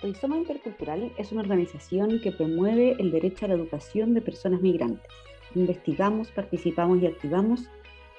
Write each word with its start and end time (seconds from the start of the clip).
Rizoma 0.00 0.36
Intercultural 0.36 1.12
es 1.18 1.32
una 1.32 1.40
organización 1.40 2.20
que 2.20 2.30
promueve 2.30 2.96
el 3.00 3.10
derecho 3.10 3.44
a 3.44 3.48
la 3.48 3.54
educación 3.54 4.14
de 4.14 4.22
personas 4.22 4.60
migrantes. 4.60 5.10
Investigamos, 5.56 6.30
participamos 6.30 7.02
y 7.02 7.06
activamos 7.06 7.62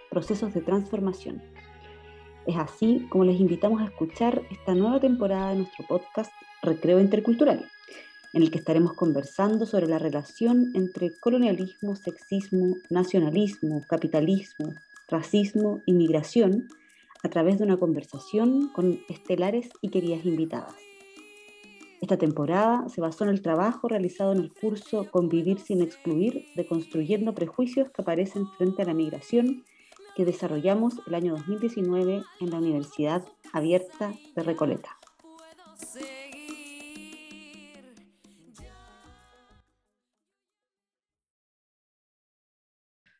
procesos 0.09 0.53
de 0.53 0.61
transformación. 0.61 1.41
Es 2.45 2.57
así 2.57 3.07
como 3.09 3.23
les 3.23 3.39
invitamos 3.39 3.81
a 3.81 3.85
escuchar 3.85 4.41
esta 4.51 4.75
nueva 4.75 4.99
temporada 4.99 5.51
de 5.51 5.57
nuestro 5.57 5.85
podcast 5.87 6.33
Recreo 6.63 6.99
Intercultural, 6.99 7.65
en 8.33 8.41
el 8.41 8.51
que 8.51 8.57
estaremos 8.57 8.93
conversando 8.93 9.65
sobre 9.65 9.87
la 9.87 9.99
relación 9.99 10.71
entre 10.75 11.17
colonialismo, 11.17 11.95
sexismo, 11.95 12.75
nacionalismo, 12.89 13.83
capitalismo, 13.87 14.73
racismo 15.07 15.81
y 15.85 15.93
migración 15.93 16.67
a 17.23 17.29
través 17.29 17.57
de 17.57 17.63
una 17.63 17.77
conversación 17.77 18.69
con 18.73 18.99
estelares 19.07 19.69
y 19.81 19.89
queridas 19.89 20.25
invitadas. 20.25 20.88
Esta 22.01 22.17
temporada 22.17 22.87
se 22.87 23.01
basó 23.01 23.25
en 23.25 23.29
el 23.29 23.41
trabajo 23.41 23.89
realizado 23.89 24.31
en 24.31 24.39
el 24.39 24.53
curso 24.53 25.11
Convivir 25.11 25.59
sin 25.59 25.81
excluir, 25.81 26.45
de 26.55 26.65
Construyendo 26.65 27.35
Prejuicios 27.35 27.89
que 27.91 28.01
aparecen 28.01 28.47
frente 28.57 28.81
a 28.81 28.85
la 28.85 28.93
migración, 28.93 29.65
que 30.15 30.23
desarrollamos 30.23 30.93
el 31.07 31.13
año 31.13 31.33
2019 31.35 32.23
en 32.39 32.49
la 32.49 32.57
Universidad 32.57 33.25
Abierta 33.51 34.13
de 34.33 34.43
Recoleta. 34.43 34.97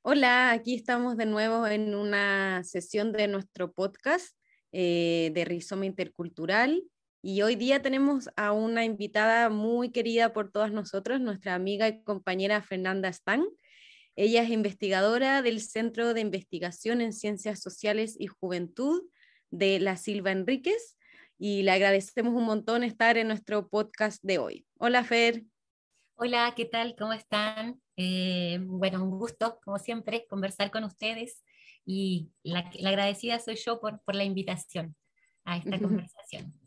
Hola, 0.02 0.52
aquí 0.52 0.76
estamos 0.76 1.18
de 1.18 1.26
nuevo 1.26 1.68
en 1.68 1.94
una 1.96 2.64
sesión 2.64 3.12
de 3.12 3.28
nuestro 3.28 3.74
podcast 3.74 4.38
eh, 4.72 5.32
de 5.34 5.44
Rizoma 5.44 5.86
Intercultural. 5.86 6.82
Y 7.22 7.42
hoy 7.42 7.56
día 7.56 7.82
tenemos 7.82 8.30
a 8.38 8.54
una 8.54 8.86
invitada 8.86 9.50
muy 9.50 9.92
querida 9.92 10.32
por 10.32 10.52
todas 10.52 10.72
nosotros, 10.72 11.20
nuestra 11.20 11.54
amiga 11.54 11.90
y 11.90 12.02
compañera 12.04 12.62
Fernanda 12.62 13.10
Stang. 13.12 13.46
Ella 14.16 14.44
es 14.44 14.50
investigadora 14.50 15.42
del 15.42 15.60
Centro 15.60 16.14
de 16.14 16.22
Investigación 16.22 17.02
en 17.02 17.12
Ciencias 17.12 17.60
Sociales 17.60 18.16
y 18.18 18.28
Juventud 18.28 19.02
de 19.52 19.82
la 19.82 19.98
Silva 19.98 20.32
Enríquez 20.32 20.98
y 21.38 21.64
le 21.64 21.72
agradecemos 21.72 22.34
un 22.34 22.46
montón 22.46 22.84
estar 22.84 23.18
en 23.18 23.28
nuestro 23.28 23.68
podcast 23.68 24.24
de 24.24 24.38
hoy. 24.38 24.66
Hola 24.78 25.04
Fer. 25.04 25.44
Hola, 26.16 26.54
¿qué 26.56 26.66
tal? 26.66 26.96
¿Cómo 26.98 27.12
están? 27.12 27.82
Eh, 27.98 28.60
bueno, 28.62 29.04
un 29.04 29.18
gusto, 29.18 29.60
como 29.64 29.78
siempre, 29.78 30.26
conversar 30.30 30.72
con 30.72 30.86
ustedes 30.86 31.44
y 31.86 32.30
la, 32.44 32.60
agradecida 32.60 33.40
soy 33.40 33.56
yo 33.56 33.82
por, 33.82 34.02
por 34.04 34.16
la 34.16 34.24
invitación 34.24 34.96
a 35.44 35.58
esta 35.58 35.80
conversación. 35.80 36.59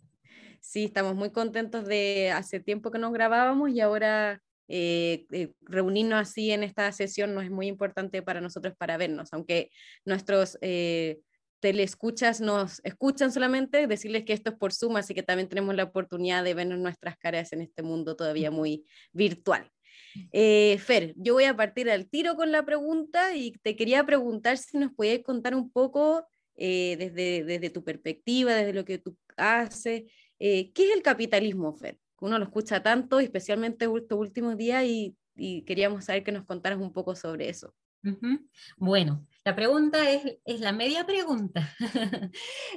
Sí, 0.62 0.84
estamos 0.84 1.16
muy 1.16 1.30
contentos 1.30 1.86
de 1.86 2.30
hace 2.30 2.60
tiempo 2.60 2.92
que 2.92 2.98
nos 3.00 3.12
grabábamos 3.12 3.70
y 3.70 3.80
ahora 3.80 4.40
eh, 4.68 5.26
eh, 5.32 5.52
reunirnos 5.62 6.20
así 6.20 6.52
en 6.52 6.62
esta 6.62 6.90
sesión 6.92 7.34
no 7.34 7.40
es 7.40 7.50
muy 7.50 7.66
importante 7.66 8.22
para 8.22 8.40
nosotros 8.40 8.72
para 8.78 8.96
vernos, 8.96 9.32
aunque 9.32 9.72
nuestros 10.04 10.56
eh, 10.60 11.18
telescuchas 11.58 12.40
nos 12.40 12.80
escuchan 12.84 13.32
solamente, 13.32 13.88
decirles 13.88 14.24
que 14.24 14.34
esto 14.34 14.50
es 14.50 14.56
por 14.56 14.72
Zoom, 14.72 14.96
así 14.96 15.14
que 15.14 15.24
también 15.24 15.48
tenemos 15.48 15.74
la 15.74 15.82
oportunidad 15.82 16.44
de 16.44 16.54
vernos 16.54 16.78
nuestras 16.78 17.18
caras 17.18 17.52
en 17.52 17.60
este 17.60 17.82
mundo 17.82 18.14
todavía 18.14 18.52
muy 18.52 18.86
virtual. 19.12 19.68
Fer, 20.32 21.12
yo 21.16 21.34
voy 21.34 21.44
a 21.44 21.56
partir 21.56 21.90
al 21.90 22.08
tiro 22.08 22.36
con 22.36 22.52
la 22.52 22.64
pregunta 22.64 23.34
y 23.34 23.50
te 23.62 23.74
quería 23.74 24.06
preguntar 24.06 24.58
si 24.58 24.78
nos 24.78 24.92
podías 24.92 25.22
contar 25.24 25.56
un 25.56 25.72
poco 25.72 26.24
desde, 26.54 27.44
desde 27.44 27.70
tu 27.70 27.82
perspectiva, 27.82 28.54
desde 28.54 28.74
lo 28.74 28.84
que 28.84 28.98
tú 28.98 29.16
haces, 29.36 30.04
eh, 30.44 30.72
¿Qué 30.72 30.88
es 30.88 30.96
el 30.96 31.02
capitalismo, 31.02 31.72
Fer? 31.72 32.00
Uno 32.20 32.36
lo 32.36 32.44
escucha 32.44 32.82
tanto, 32.82 33.20
especialmente 33.20 33.84
estos 33.84 34.18
últimos 34.18 34.56
días, 34.56 34.84
y, 34.84 35.16
queríamos 35.64 36.04
saber 36.04 36.24
que 36.24 36.32
nos 36.32 36.44
contaras 36.44 36.78
un 36.80 36.92
poco 36.92 37.14
sobre 37.14 37.48
eso. 37.48 37.72
Bueno, 38.76 39.24
la 39.44 39.54
pregunta 39.54 40.10
es, 40.10 40.38
es 40.44 40.60
la 40.60 40.72
media 40.72 41.06
pregunta. 41.06 41.72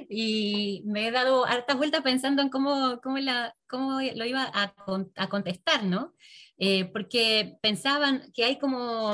y 0.08 0.84
me 0.86 1.08
he 1.08 1.10
dado 1.10 1.44
hartas 1.44 1.76
vueltas 1.76 2.02
pensando 2.02 2.40
en 2.40 2.50
cómo, 2.50 3.00
cómo, 3.02 3.18
la, 3.18 3.52
cómo 3.68 4.00
lo 4.00 4.24
iba 4.24 4.48
a, 4.54 4.74
a 5.16 5.28
contestar, 5.28 5.84
¿no? 5.84 6.14
Eh, 6.58 6.86
porque 6.86 7.58
pensaban 7.60 8.30
que 8.32 8.44
hay 8.44 8.58
como, 8.58 9.12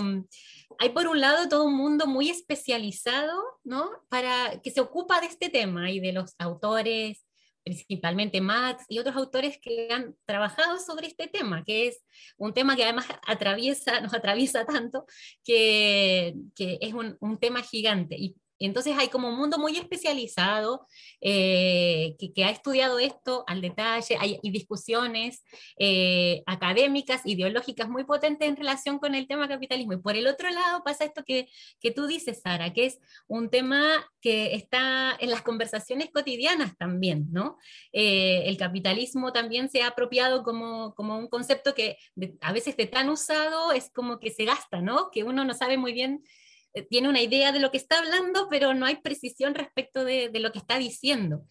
hay 0.78 0.90
por 0.90 1.08
un 1.08 1.20
lado 1.20 1.48
todo 1.48 1.64
un 1.64 1.74
mundo 1.74 2.06
muy 2.06 2.28
especializado, 2.28 3.42
¿no? 3.64 3.90
Para 4.10 4.60
que 4.62 4.70
se 4.70 4.80
ocupa 4.80 5.20
de 5.20 5.26
este 5.26 5.48
tema 5.48 5.90
y 5.90 6.00
de 6.00 6.12
los 6.12 6.34
autores, 6.38 7.24
principalmente 7.64 8.40
Max 8.40 8.84
y 8.88 8.98
otros 8.98 9.16
autores 9.16 9.58
que 9.60 9.88
han 9.90 10.16
trabajado 10.24 10.78
sobre 10.78 11.06
este 11.06 11.28
tema, 11.28 11.64
que 11.64 11.88
es 11.88 12.02
un 12.36 12.52
tema 12.52 12.76
que 12.76 12.84
además 12.84 13.06
atraviesa, 13.26 14.00
nos 14.00 14.14
atraviesa 14.14 14.64
tanto, 14.64 15.06
que, 15.44 16.34
que 16.54 16.78
es 16.80 16.92
un, 16.94 17.16
un, 17.20 17.38
tema 17.38 17.62
gigante. 17.62 18.16
Entonces 18.66 18.96
hay 18.98 19.08
como 19.08 19.28
un 19.28 19.36
mundo 19.36 19.58
muy 19.58 19.76
especializado 19.76 20.86
eh, 21.20 22.16
que, 22.18 22.44
ha 22.44 22.50
estudiado 22.50 22.98
esto 22.98 23.44
al 23.46 23.60
detalle, 23.60 24.16
hay, 24.20 24.38
discusiones 24.42 25.44
eh, 25.78 26.42
académicas, 26.46 27.22
ideológicas 27.24 27.88
muy 27.88 28.04
potentes 28.04 28.48
en 28.48 28.56
relación 28.56 28.98
con 28.98 29.14
el 29.14 29.26
tema 29.26 29.48
capitalismo. 29.48 29.94
Y 29.94 29.98
por 29.98 30.16
el 30.16 30.26
otro 30.26 30.50
lado 30.50 30.82
pasa 30.84 31.04
esto 31.04 31.24
que, 31.24 31.48
que 31.80 31.90
tú 31.90 32.06
dices, 32.06 32.40
Sara, 32.42 32.72
que 32.72 32.86
es 32.86 32.98
un 33.26 33.50
tema 33.50 33.82
que 34.20 34.54
está 34.54 35.16
en 35.18 35.30
las 35.30 35.42
conversaciones 35.42 36.10
cotidianas 36.10 36.76
también, 36.76 37.28
¿no? 37.32 37.58
Eh, 37.92 38.44
el 38.46 38.56
capitalismo 38.56 39.32
también 39.32 39.70
se 39.70 39.82
ha 39.82 39.88
apropiado 39.88 40.42
como, 40.42 40.94
como 40.94 41.18
un 41.18 41.28
concepto 41.28 41.74
que 41.74 41.96
a 42.40 42.52
veces 42.52 42.76
de 42.76 42.86
tan 42.86 43.08
usado 43.08 43.72
es 43.72 43.90
como 43.90 44.18
que 44.18 44.30
se 44.30 44.44
gasta, 44.44 44.80
¿no? 44.80 45.10
Que 45.10 45.24
uno 45.24 45.44
no 45.44 45.54
sabe 45.54 45.76
muy 45.76 45.92
bien 45.92 46.22
eh, 46.74 46.82
tiene 46.82 47.08
una 47.08 47.20
idea 47.20 47.52
de 47.52 47.60
lo 47.60 47.70
que 47.70 47.76
está 47.76 47.98
hablando, 47.98 48.48
pero 48.48 48.74
no 48.74 48.86
hay 48.86 48.96
precisión 48.96 49.54
respecto 49.54 50.04
de, 50.04 50.30
lo 50.34 50.52
que 50.52 50.58
está 50.58 50.78
diciendo. 50.78 51.44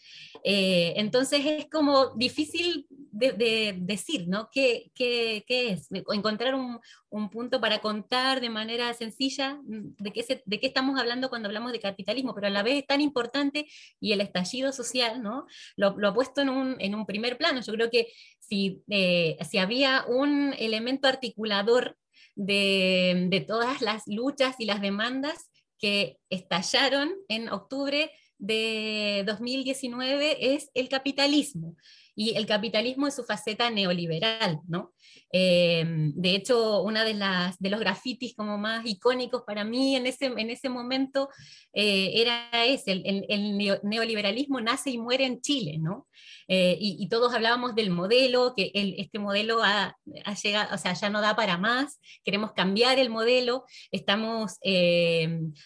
Eh, 0.43 0.93
entonces 0.97 1.45
es 1.45 1.69
como 1.69 2.15
difícil 2.15 2.87
de, 2.89 3.75
decir, 3.77 4.27
¿no? 4.27 4.49
¿Qué, 4.51 4.91
qué, 4.95 5.43
qué 5.47 5.71
es? 5.71 5.87
Encontrar 5.91 6.55
un, 6.55 6.79
un, 7.09 7.29
punto 7.29 7.61
para 7.61 7.79
contar 7.79 8.41
de 8.41 8.49
manera 8.49 8.93
sencilla 8.93 9.55
mm, 9.63 9.95
de 9.99 10.11
qué, 10.11 10.43
de 10.45 10.59
qué 10.59 10.67
estamos 10.67 10.99
hablando 10.99 11.29
cuando 11.29 11.47
hablamos 11.47 11.71
de 11.71 11.79
capitalismo, 11.79 12.33
pero 12.33 12.47
a 12.47 12.49
la 12.49 12.63
vez 12.63 12.79
es 12.79 12.87
tan 12.87 13.01
importante 13.01 13.67
y 13.99 14.13
el 14.13 14.21
estallido 14.21 14.71
social, 14.71 15.21
¿no? 15.21 15.45
Lo, 15.75 15.97
lo 15.97 16.09
ha 16.09 16.13
puesto 16.13 16.41
en 16.41 16.49
un, 16.49 16.75
en 16.79 16.95
un, 16.95 17.05
primer 17.05 17.37
plano. 17.37 17.61
Yo 17.61 17.73
creo 17.73 17.89
que 17.89 18.07
si, 18.39 18.81
eh, 18.89 19.37
si 19.49 19.57
había 19.57 20.05
un 20.07 20.53
elemento 20.57 21.07
articulador 21.07 21.97
de, 22.35 23.45
todas 23.47 23.81
las 23.81 24.03
luchas 24.07 24.55
y 24.59 24.65
las 24.65 24.81
demandas 24.81 25.49
que 25.79 26.17
estallaron 26.29 27.11
en 27.27 27.49
octubre 27.49 28.11
de 28.37 29.23
2019 29.25 30.55
es 30.55 30.69
el 30.73 30.89
capitalismo 30.89 31.75
y 32.15 32.35
el 32.35 32.45
capitalismo 32.45 33.07
en 33.07 33.11
su 33.11 33.23
faceta 33.23 33.69
neoliberal, 33.69 34.59
¿no? 34.67 34.93
Eh, 35.31 35.83
de 35.87 36.35
hecho, 36.35 36.81
una 36.81 37.05
de, 37.05 37.13
de 37.59 37.69
los 37.69 37.79
grafitis 37.79 38.35
como 38.35 38.57
más 38.57 38.85
icónicos 38.85 39.43
para 39.45 39.63
mí 39.63 39.95
en 39.95 40.05
ese, 40.05 40.25
en 40.25 40.49
ese 40.49 40.69
momento 40.69 41.29
eh, 41.73 42.11
era 42.15 42.65
ese, 42.65 42.91
el, 42.91 43.25
el, 43.29 43.57
neoliberalismo 43.83 44.59
nace 44.59 44.89
y 44.89 44.97
muere 44.97 45.25
en 45.25 45.41
Chile, 45.41 45.77
¿no? 45.79 46.07
Eh, 46.53 46.77
y, 46.81 47.07
todos 47.07 47.33
hablábamos 47.33 47.75
del 47.75 47.91
modelo, 47.91 48.53
que 48.55 48.71
este 48.73 49.19
modelo 49.19 49.63
ha, 49.63 49.95
ha, 50.25 50.33
llegado, 50.35 50.75
o 50.75 50.77
sea, 50.77 50.91
ya 50.93 51.09
no 51.09 51.21
da 51.21 51.33
para 51.33 51.57
más, 51.57 51.97
queremos 52.25 52.51
cambiar 52.51 52.99
el 52.99 53.09
modelo, 53.09 53.63
estamos 53.91 54.59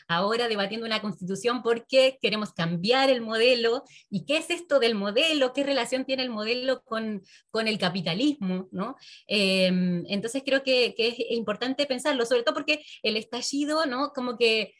ahora 0.07 0.47
debatiendo 0.47 0.85
una 0.85 1.01
constitución 1.01 1.63
porque 1.63 2.19
queremos 2.21 2.53
cambiar 2.53 3.09
el 3.09 3.21
modelo, 3.21 3.83
¿y 4.11 4.25
qué 4.25 4.37
es 4.37 4.51
esto 4.51 4.79
del 4.79 4.93
modelo? 4.93 5.53
¿Qué 5.53 5.63
relación 5.63 6.05
tiene 6.05 6.21
el 6.21 6.29
modelo 6.29 6.83
con, 6.83 7.23
con 7.49 7.67
el 7.67 7.79
capitalismo? 7.79 8.67
¿no? 8.71 8.95
Em, 9.27 10.03
entonces 10.07 10.43
creo 10.45 10.63
que, 10.63 10.93
es 10.97 11.15
importante 11.31 11.85
pensarlo, 11.85 12.25
sobre 12.25 12.43
todo 12.43 12.55
porque 12.55 12.83
el 13.03 13.17
estallido, 13.17 13.85
¿no? 13.85 14.11
Como 14.13 14.37
que 14.37 14.73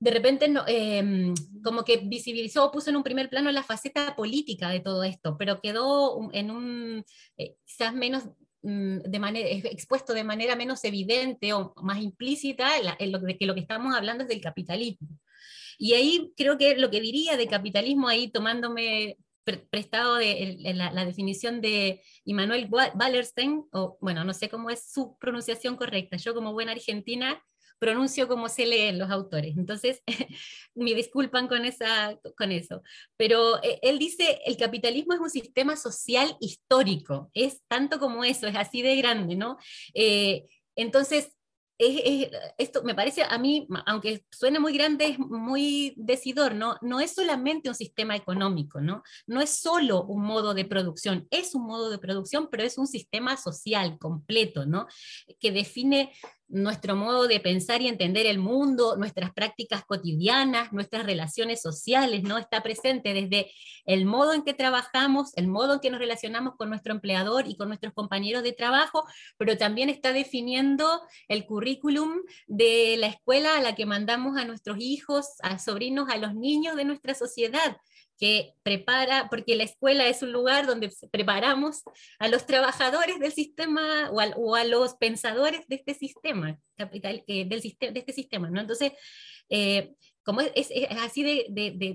de 0.00 0.10
repente 0.10 0.48
no, 0.48 0.64
em, 0.66 1.34
como 1.62 1.84
que 1.84 1.98
visibilizó, 1.98 2.70
puso 2.72 2.90
en 2.90 2.96
un 2.96 3.02
primer 3.02 3.28
plano 3.28 3.52
la 3.52 3.62
faceta 3.62 4.16
política 4.16 4.70
de 4.70 4.80
todo 4.80 5.04
esto, 5.04 5.36
pero 5.38 5.60
quedó 5.60 6.30
en 6.32 6.50
un, 6.50 7.04
eh, 7.36 7.56
quizás 7.66 7.94
menos 7.94 8.24
mm, 8.62 8.98
de 9.00 9.18
manera, 9.18 9.48
expuesto 9.48 10.14
de 10.14 10.24
manera 10.24 10.56
menos 10.56 10.84
evidente 10.84 11.52
o 11.52 11.74
más 11.82 12.00
implícita 12.02 12.70
en 12.98 13.12
lo, 13.12 13.18
de 13.20 13.36
que 13.36 13.46
lo 13.46 13.54
que 13.54 13.60
estamos 13.60 13.94
hablando 13.94 14.24
es 14.24 14.28
del 14.28 14.40
capitalismo. 14.40 15.08
Y 15.78 15.94
ahí 15.94 16.32
creo 16.36 16.58
que 16.58 16.76
lo 16.76 16.90
que 16.90 17.00
diría 17.00 17.36
de 17.36 17.46
capitalismo, 17.46 18.08
ahí 18.08 18.30
tomándome 18.30 19.16
prestado 19.70 20.16
de 20.16 20.58
la, 20.74 21.04
definición 21.04 21.60
de 21.60 22.02
Immanuel 22.24 22.68
Wallerstein, 22.70 23.64
o 23.72 23.98
bueno, 24.00 24.24
no 24.24 24.34
sé 24.34 24.48
cómo 24.48 24.70
es 24.70 24.92
su 24.92 25.16
pronunciación 25.18 25.76
correcta. 25.76 26.16
Yo 26.18 26.34
como 26.34 26.52
buena 26.52 26.72
argentina 26.72 27.42
pronuncio 27.80 28.28
como 28.28 28.48
se 28.48 28.66
leen 28.66 28.98
los 28.98 29.10
autores. 29.10 29.56
Entonces, 29.56 30.02
me 30.74 30.94
disculpan 30.94 31.48
con, 31.48 31.64
esa, 31.64 32.16
con 32.36 32.52
eso. 32.52 32.82
Pero 33.16 33.60
eh, 33.64 33.80
él 33.82 33.98
dice, 33.98 34.40
el 34.46 34.56
capitalismo 34.56 35.14
es 35.14 35.20
un 35.20 35.30
sistema 35.30 35.76
social 35.76 36.36
histórico, 36.40 37.30
es 37.34 37.62
tanto 37.66 37.98
como 37.98 38.22
eso, 38.22 38.46
es 38.46 38.54
así 38.54 38.82
de 38.82 38.96
grande, 38.96 39.34
¿no? 39.34 39.56
Eh, 39.94 40.46
entonces, 40.76 41.32
esto 42.58 42.82
me 42.82 42.94
parece 42.94 43.22
a 43.22 43.38
mí, 43.38 43.66
aunque 43.86 44.26
suene 44.30 44.58
muy 44.58 44.74
grande, 44.74 45.06
es 45.06 45.18
muy 45.18 45.94
decidor, 45.96 46.54
¿no? 46.54 46.76
No 46.82 47.00
es 47.00 47.14
solamente 47.14 47.70
un 47.70 47.74
sistema 47.74 48.14
económico, 48.14 48.82
¿no? 48.82 49.02
No 49.26 49.40
es 49.40 49.60
solo 49.60 50.04
un 50.04 50.22
modo 50.22 50.52
de 50.52 50.66
producción, 50.66 51.26
es 51.30 51.54
un 51.54 51.66
modo 51.66 51.88
de 51.88 51.98
producción, 51.98 52.48
pero 52.50 52.64
es 52.64 52.76
un 52.76 52.86
sistema 52.86 53.38
social 53.38 53.98
completo, 53.98 54.66
¿no? 54.66 54.88
Que 55.38 55.52
define 55.52 56.12
nuestro 56.50 56.96
modo 56.96 57.28
de 57.28 57.40
pensar 57.40 57.80
y 57.80 57.88
entender 57.88 58.26
el 58.26 58.38
mundo, 58.38 58.96
nuestras 58.96 59.32
prácticas 59.32 59.84
cotidianas, 59.84 60.72
nuestras 60.72 61.06
relaciones 61.06 61.62
sociales, 61.62 62.22
¿no? 62.24 62.38
Está 62.38 62.62
presente 62.62 63.14
desde 63.14 63.50
el 63.86 64.04
modo 64.04 64.34
en 64.34 64.42
que 64.42 64.52
trabajamos, 64.52 65.32
el 65.36 65.46
modo 65.46 65.74
en 65.74 65.80
que 65.80 65.90
nos 65.90 66.00
relacionamos 66.00 66.56
con 66.56 66.68
nuestro 66.68 66.92
empleador 66.92 67.48
y 67.48 67.56
con 67.56 67.68
nuestros 67.68 67.94
compañeros 67.94 68.42
de 68.42 68.52
trabajo, 68.52 69.04
pero 69.38 69.56
también 69.56 69.88
está 69.88 70.12
definiendo 70.12 71.00
el 71.28 71.46
currículum 71.46 72.20
de 72.46 72.96
la 72.98 73.06
escuela 73.06 73.56
a 73.56 73.62
la 73.62 73.74
que 73.74 73.86
mandamos 73.86 74.36
a 74.36 74.44
nuestros 74.44 74.78
hijos, 74.80 75.26
a 75.42 75.58
sobrinos, 75.58 76.10
a 76.10 76.16
los 76.16 76.34
niños 76.34 76.76
de 76.76 76.84
nuestra 76.84 77.14
sociedad 77.14 77.76
que 78.20 78.52
prepara, 78.62 79.28
porque 79.30 79.56
la 79.56 79.64
escuela 79.64 80.06
es 80.06 80.22
un 80.22 80.30
lugar 80.30 80.66
donde 80.66 80.92
preparamos 81.10 81.82
a 82.18 82.28
los 82.28 82.44
trabajadores 82.46 83.18
del 83.18 83.32
sistema 83.32 84.10
o 84.10 84.54
a, 84.54 84.64
los 84.64 84.94
pensadores 84.96 85.66
de 85.66 85.76
este 85.76 85.94
sistema, 85.94 86.58
capital, 86.76 87.24
eh, 87.26 87.46
del 87.46 87.62
sistema, 87.62 87.92
de 87.92 88.00
este 88.00 88.12
sistema, 88.12 88.50
¿no? 88.50 88.60
Entonces, 88.60 88.92
eh, 89.48 89.94
como 90.22 90.42
es, 90.42 90.70
así 91.00 91.22
de, 91.22 91.46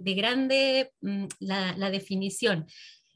de, 0.01 0.13
grande 0.16 0.92
mm, 1.01 1.25
la, 1.39 1.77
la, 1.77 1.92
definición. 1.92 2.66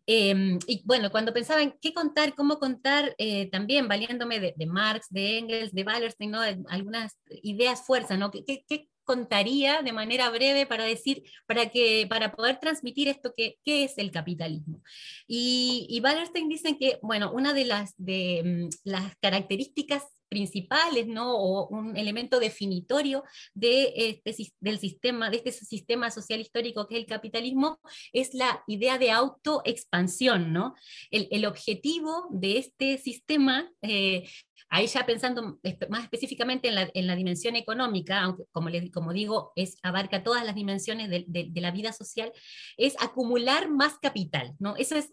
Em, 0.06 0.58
y 0.66 0.82
bueno, 0.86 1.12
cuando 1.12 1.34
pensaba 1.34 1.62
en 1.62 1.74
qué 1.82 1.94
contar, 1.94 2.34
cómo 2.36 2.58
contar, 2.58 3.16
eh, 3.18 3.48
también 3.52 3.88
valiéndome 3.88 4.40
de, 4.40 4.66
Marx, 4.66 5.08
de 5.10 5.38
Engels, 5.38 5.72
de 5.72 5.84
Wallerstein, 5.84 6.32
¿no? 6.32 6.42
algunas 6.70 7.20
ideas 7.44 7.86
fuerzas, 7.86 8.18
¿no? 8.18 8.32
¿Qué, 8.32 8.64
qué, 8.68 8.90
contaría 9.10 9.82
de 9.82 9.92
manera 9.92 10.30
breve 10.30 10.68
para 10.68 10.84
decir, 10.84 11.24
para, 11.48 11.72
que, 11.72 12.06
para 12.08 12.32
poder 12.32 12.60
transmitir 12.60 13.08
esto 13.08 13.34
que, 13.36 13.58
qué 13.66 13.84
es 13.84 13.98
el 13.98 14.12
capitalismo. 14.12 14.84
Y, 15.28 15.88
y 15.90 16.00
Wallerstein 16.00 16.48
dicen 16.48 16.78
que, 16.78 17.00
bueno, 17.02 17.32
una 17.32 17.56
de 17.56 17.66
las, 17.66 17.96
de, 17.98 18.44
mm, 18.46 18.70
las 18.84 19.16
características 19.20 20.04
principales, 20.30 21.08
¿no? 21.08 21.36
o 21.36 21.68
un 21.70 21.98
elemento 21.98 22.40
definitorio 22.40 23.24
de 23.56 23.94
este, 23.96 24.36
del 24.60 24.78
sistema, 24.78 25.32
de 25.32 25.38
este 25.38 25.52
sistema 25.52 26.12
social 26.12 26.40
histórico 26.40 26.88
que 26.88 26.96
es 26.96 27.02
el 27.02 27.08
capitalismo, 27.08 27.80
es 28.14 28.36
la 28.36 28.64
idea 28.68 29.00
de 29.00 29.10
autoexpansión. 29.10 30.54
¿no? 30.54 30.76
El, 31.10 31.28
el 31.32 31.48
objetivo 31.48 32.28
de 32.30 32.60
este 32.60 33.00
sistema 33.00 33.72
eh, 33.82 34.30
Ahí 34.68 34.88
ya 34.88 35.06
pensando 35.06 35.60
más 35.90 36.04
específicamente 36.04 36.68
en 36.68 36.76
la, 36.76 36.90
en 36.94 37.08
la 37.08 37.16
dimensión 37.16 37.56
económica, 37.56 38.22
aunque 38.22 38.44
como, 38.52 38.70
le, 38.70 38.92
como 38.92 39.14
digo, 39.14 39.52
es, 39.56 39.78
abarca 39.84 40.24
todas 40.24 40.46
las 40.46 40.56
dimensiones 40.56 41.10
de, 41.10 41.26
de, 41.28 41.62
la 41.62 41.72
vida 41.72 41.94
social, 41.94 42.32
es 42.78 42.96
acumular 43.00 43.70
más 43.70 43.98
capital. 44.00 44.56
¿no? 44.60 44.76
Eso 44.76 44.96
es 44.96 45.10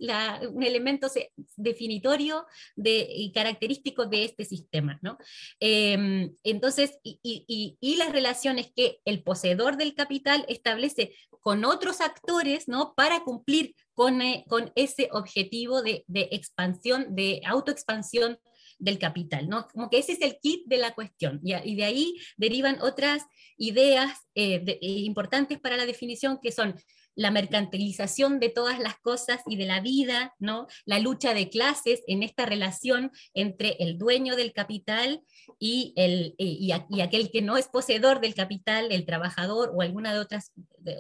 un 0.50 0.62
elemento 0.62 1.08
definitorio 1.56 2.46
de, 2.76 3.06
y 3.10 3.32
característico 3.32 4.06
de 4.06 4.24
este 4.24 4.44
sistema. 4.44 4.98
¿no? 5.02 5.18
Em, 5.60 6.34
entonces, 6.42 6.98
y, 7.02 7.20
y, 7.22 7.76
y, 7.80 7.96
las 7.96 8.12
relaciones 8.12 8.70
que 8.74 9.00
el 9.04 9.22
poseedor 9.22 9.76
del 9.76 9.94
capital 9.94 10.44
establece 10.48 11.14
con 11.40 11.64
otros 11.64 12.00
actores 12.00 12.68
¿no? 12.68 12.94
para 12.94 13.20
cumplir 13.20 13.74
con, 13.94 14.20
eh, 14.20 14.44
con 14.48 14.72
ese 14.74 15.08
objetivo 15.12 15.82
de, 15.82 16.04
de 16.06 16.28
expansión, 16.32 17.14
de 17.14 17.40
autoexpansión 17.46 18.38
del 18.78 18.98
capital, 18.98 19.48
¿no? 19.48 19.68
Como 19.68 19.90
que 19.90 19.98
ese 19.98 20.12
es 20.12 20.20
el 20.20 20.38
kit 20.40 20.66
de 20.66 20.78
la 20.78 20.94
cuestión 20.94 21.40
y, 21.42 21.74
de 21.76 21.84
ahí 21.84 22.16
derivan 22.36 22.80
otras 22.80 23.24
ideas 23.56 24.26
eh, 24.34 24.62
eh, 24.66 24.78
importantes 24.80 25.58
para 25.58 25.76
la 25.76 25.86
definición 25.86 26.38
que 26.42 26.52
son 26.52 26.74
la 27.16 27.30
mercantilización 27.30 28.38
de 28.38 28.50
todas 28.50 28.78
las 28.78 28.98
cosas 28.98 29.40
y 29.46 29.56
de 29.56 29.66
la 29.66 29.80
vida, 29.80 30.34
¿no? 30.38 30.66
la 30.84 31.00
lucha 31.00 31.34
de 31.34 31.48
clases 31.48 32.02
en 32.06 32.22
esta 32.22 32.46
relación 32.46 33.10
entre 33.34 33.76
el 33.80 33.98
dueño 33.98 34.36
del 34.36 34.52
capital 34.52 35.22
y, 35.58 35.94
el, 35.96 36.34
y, 36.38 36.70
aquel 37.00 37.30
que 37.30 37.42
no 37.42 37.56
es 37.56 37.68
poseedor 37.68 38.20
del 38.20 38.34
capital, 38.34 38.92
el 38.92 39.06
trabajador 39.06 39.72
o 39.74 39.80
alguna 39.80 40.12
de 40.12 40.20
otras, 40.20 40.52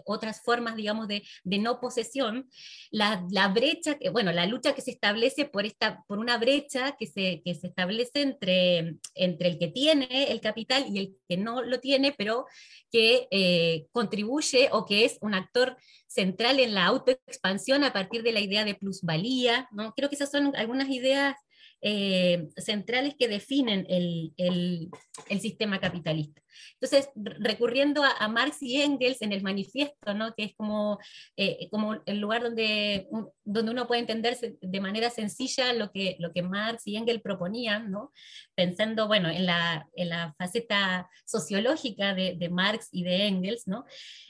otras 0.06 0.42
formas, 0.42 0.74
digamos, 0.74 1.06
de, 1.06 1.22
de 1.44 1.58
no 1.58 1.80
posesión, 1.80 2.48
la, 2.90 3.24
la, 3.30 3.48
brecha, 3.48 3.98
bueno, 4.10 4.32
la 4.32 4.46
lucha 4.46 4.74
que 4.74 4.80
se 4.80 4.90
establece 4.90 5.44
por, 5.44 5.66
esta, 5.66 6.02
por 6.08 6.18
una 6.18 6.38
brecha 6.38 6.96
que 6.98 7.06
se, 7.06 7.42
que 7.44 7.54
se 7.54 7.68
establece 7.68 8.22
entre, 8.22 8.96
entre 9.14 9.48
el 9.48 9.58
que 9.58 9.68
tiene 9.68 10.32
el 10.32 10.40
capital 10.40 10.86
y 10.88 10.98
el 10.98 11.16
que 11.28 11.36
no 11.36 11.62
lo 11.62 11.78
tiene, 11.80 12.14
pero 12.16 12.46
que 12.90 13.28
eh, 13.30 13.86
contribuye 13.92 14.70
o 14.72 14.86
que 14.86 15.04
es 15.04 15.18
un 15.20 15.34
actor 15.34 15.76
central 16.16 16.58
en 16.60 16.74
la 16.74 16.86
autoexpansión 16.86 17.84
a 17.84 17.92
partir 17.92 18.22
de 18.22 18.32
la 18.32 18.40
idea 18.40 18.64
de 18.64 18.74
plusvalía. 18.74 19.68
¿no? 19.70 19.92
Creo 19.94 20.08
que 20.08 20.16
esas 20.16 20.30
son 20.30 20.56
algunas 20.56 20.88
ideas 20.88 21.36
eh, 21.82 22.48
centrales 22.56 23.14
que 23.18 23.28
definen 23.28 23.84
el, 23.88 24.32
el, 24.38 24.88
el, 25.28 25.40
sistema 25.40 25.78
capitalista. 25.78 26.40
Entonces, 26.80 27.10
recurriendo 27.14 28.02
a, 28.02 28.28
Marx 28.28 28.62
y 28.62 28.82
Engels 28.82 29.22
en 29.22 29.32
el 29.32 29.42
manifiesto, 29.42 30.12
¿no? 30.14 30.34
que 30.34 30.44
es 30.44 30.54
como, 30.56 30.98
eh, 31.36 31.68
como 31.70 32.02
el 32.04 32.18
lugar 32.18 32.42
donde, 32.42 33.08
donde 33.44 33.70
uno 33.70 33.86
puede 33.86 34.00
entenderse 34.00 34.56
de 34.60 34.80
manera 34.80 35.10
sencilla 35.10 35.72
lo 35.72 35.90
que, 35.90 36.16
lo 36.18 36.32
que 36.32 36.42
Marx 36.42 36.86
y 36.86 36.96
Engels 36.96 37.22
proponían, 37.22 37.90
¿no? 37.90 38.12
pensando 38.54 39.06
bueno, 39.06 39.30
en, 39.30 39.46
la, 39.46 39.88
en 39.94 40.08
la 40.10 40.34
faceta 40.38 41.08
sociológica 41.24 42.14
de, 42.14 42.36
de, 42.36 42.48
Marx 42.48 42.88
y 42.92 43.04
de 43.04 43.26
Engels. 43.26 43.66
¿no? 43.66 43.84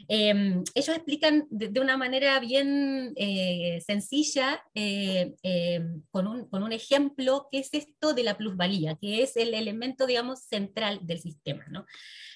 Em, 0.08 0.62
ellos 0.74 0.96
explican 0.96 1.46
de, 1.50 1.80
una 1.80 1.96
manera 1.96 2.38
bien 2.40 3.12
eh, 3.16 3.80
sencilla, 3.84 4.62
eh, 4.74 5.34
em, 5.42 6.02
con, 6.10 6.26
un, 6.26 6.48
con 6.48 6.62
un 6.62 6.72
ejemplo, 6.72 7.48
qué 7.50 7.58
es 7.58 7.70
esto 7.72 8.14
de 8.14 8.22
la 8.22 8.36
plusvalía, 8.36 8.96
que 9.00 9.22
es 9.22 9.36
el 9.36 9.54
elemento, 9.54 10.06
digamos, 10.06 10.40
central 10.40 11.00
del 11.02 11.20
sistema. 11.20 11.64
¿no? 11.70 11.86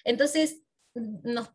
Entonces, 0.05 0.63
nos, 0.95 1.51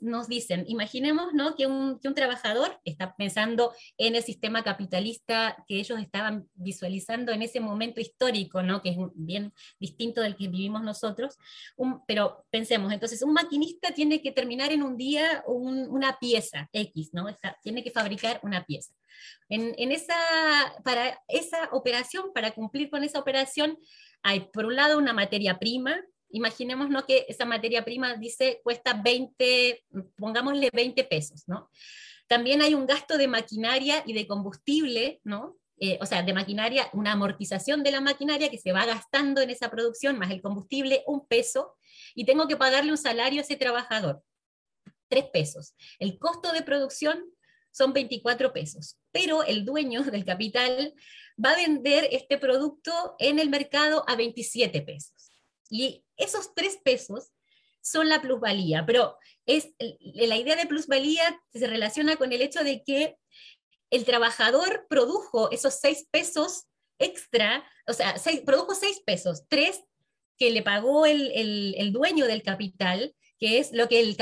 nos, 0.00 0.28
dicen, 0.28 0.64
imaginemos 0.68 1.34
¿no? 1.34 1.56
que, 1.56 1.66
un, 1.66 1.98
que, 1.98 2.08
un, 2.08 2.14
trabajador 2.14 2.80
está 2.84 3.14
pensando 3.16 3.74
en 3.96 4.14
el 4.14 4.22
sistema 4.22 4.62
capitalista 4.62 5.56
que 5.66 5.80
ellos 5.80 5.98
estaban 6.00 6.48
visualizando 6.54 7.32
en 7.32 7.42
ese 7.42 7.58
momento 7.58 8.00
histórico, 8.00 8.62
¿no? 8.62 8.80
que 8.80 8.90
es 8.90 8.96
bien 9.14 9.52
distinto 9.80 10.20
del 10.20 10.36
que 10.36 10.46
vivimos 10.46 10.82
nosotros, 10.82 11.36
pero 12.06 12.46
pensemos, 12.50 12.92
entonces 12.92 13.22
un 13.22 13.32
maquinista 13.32 13.92
tiene 13.92 14.22
que 14.22 14.30
terminar 14.30 14.70
en 14.70 14.84
un 14.84 14.96
día 14.96 15.42
una 15.46 16.16
pieza 16.20 16.68
X, 16.72 17.10
¿no? 17.12 17.26
tiene 17.62 17.82
que 17.82 17.90
fabricar 17.90 18.38
una 18.44 18.64
pieza. 18.64 18.92
En, 19.48 19.74
en, 19.78 19.90
esa, 19.90 20.14
para 20.84 21.20
esa 21.26 21.68
operación, 21.72 22.32
para 22.32 22.52
cumplir 22.52 22.90
con 22.90 23.02
esa 23.02 23.18
operación, 23.18 23.76
hay 24.22 24.48
por 24.52 24.66
un 24.66 24.76
lado 24.76 24.98
una 24.98 25.12
materia 25.12 25.58
prima, 25.58 26.00
imaginémonos 26.30 27.04
que 27.04 27.26
esa 27.28 27.44
materia 27.44 27.84
prima 27.84 28.14
dice 28.14 28.60
cuesta 28.62 28.94
20, 28.94 29.84
pongámosle 30.16 30.70
20 30.72 31.04
pesos, 31.04 31.44
¿no? 31.46 31.70
También 32.26 32.60
hay 32.60 32.74
un 32.74 32.86
gasto 32.86 33.16
de 33.16 33.26
maquinaria 33.26 34.02
y 34.06 34.12
de 34.12 34.26
combustible, 34.26 35.20
¿no? 35.24 35.56
Eh, 35.80 35.98
o 36.00 36.06
sea, 36.06 36.22
de 36.22 36.32
maquinaria, 36.32 36.90
una 36.92 37.12
amortización 37.12 37.82
de 37.82 37.92
la 37.92 38.00
maquinaria 38.00 38.50
que 38.50 38.58
se 38.58 38.72
va 38.72 38.84
gastando 38.84 39.40
en 39.40 39.50
esa 39.50 39.70
producción, 39.70 40.18
más 40.18 40.30
el 40.30 40.42
combustible, 40.42 41.04
un 41.06 41.26
peso, 41.26 41.76
y 42.14 42.24
tengo 42.24 42.48
que 42.48 42.56
pagarle 42.56 42.90
un 42.90 42.98
salario 42.98 43.40
a 43.40 43.44
ese 43.44 43.56
trabajador, 43.56 44.22
tres 45.08 45.26
pesos. 45.32 45.74
El 45.98 46.18
costo 46.18 46.52
de 46.52 46.62
producción 46.62 47.24
son 47.70 47.92
24 47.92 48.52
pesos, 48.52 48.98
pero 49.12 49.44
el 49.44 49.64
dueño 49.64 50.02
del 50.02 50.24
capital 50.24 50.94
va 51.42 51.52
a 51.52 51.56
vender 51.56 52.08
este 52.10 52.38
producto 52.38 53.14
en 53.18 53.38
el 53.38 53.48
mercado 53.48 54.04
a 54.08 54.16
27 54.16 54.82
pesos. 54.82 55.30
Y 55.70 56.04
esos 56.18 56.54
tres 56.54 56.78
pesos 56.84 57.30
son 57.80 58.08
la 58.08 58.20
plusvalía, 58.20 58.84
pero 58.84 59.16
es, 59.46 59.70
la 59.78 60.36
idea 60.36 60.56
de 60.56 60.66
plusvalía 60.66 61.40
se 61.52 61.66
relaciona 61.66 62.16
con 62.16 62.32
el 62.32 62.42
hecho 62.42 62.62
de 62.62 62.82
que 62.84 63.16
el 63.90 64.04
trabajador 64.04 64.86
produjo 64.90 65.50
esos 65.50 65.74
seis 65.80 66.06
pesos 66.10 66.66
extra, 66.98 67.64
o 67.86 67.92
sea, 67.92 68.14
produjo 68.44 68.74
seis 68.74 69.00
pesos, 69.06 69.44
tres 69.48 69.80
que 70.36 70.50
le 70.50 70.62
pagó 70.62 71.06
el, 71.06 71.32
el, 71.76 71.92
dueño 71.92 72.26
del 72.26 72.42
capital, 72.42 73.14
que 73.38 73.58
es 73.58 73.72
lo 73.72 73.88
que 73.88 74.00
el, 74.00 74.16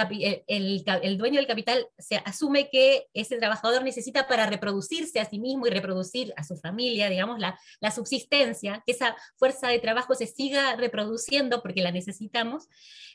el, 0.46 0.85
el, 1.02 1.18
dueño 1.18 1.37
del 1.37 1.46
capital 1.46 1.88
se 1.99 2.16
asume 2.16 2.68
que 2.68 3.06
ese 3.14 3.38
trabajador 3.38 3.82
necesita 3.82 4.26
para 4.26 4.46
reproducirse 4.46 5.20
a 5.20 5.25
sí 5.25 5.38
mismo 5.38 5.66
y 5.66 5.70
reproducir 5.70 6.35
a 6.37 6.44
su 6.44 6.56
familia, 6.56 7.08
digamos, 7.08 7.38
la, 7.38 7.58
la 7.80 7.90
subsistencia, 7.90 8.82
que 8.85 8.92
esa 8.92 9.16
fuerza 9.37 9.68
de 9.68 9.78
trabajo 9.78 10.14
se 10.14 10.26
siga 10.26 10.76
reproduciendo 10.76 11.62
porque 11.62 11.82
la 11.82 11.92
necesitamos. 11.92 12.68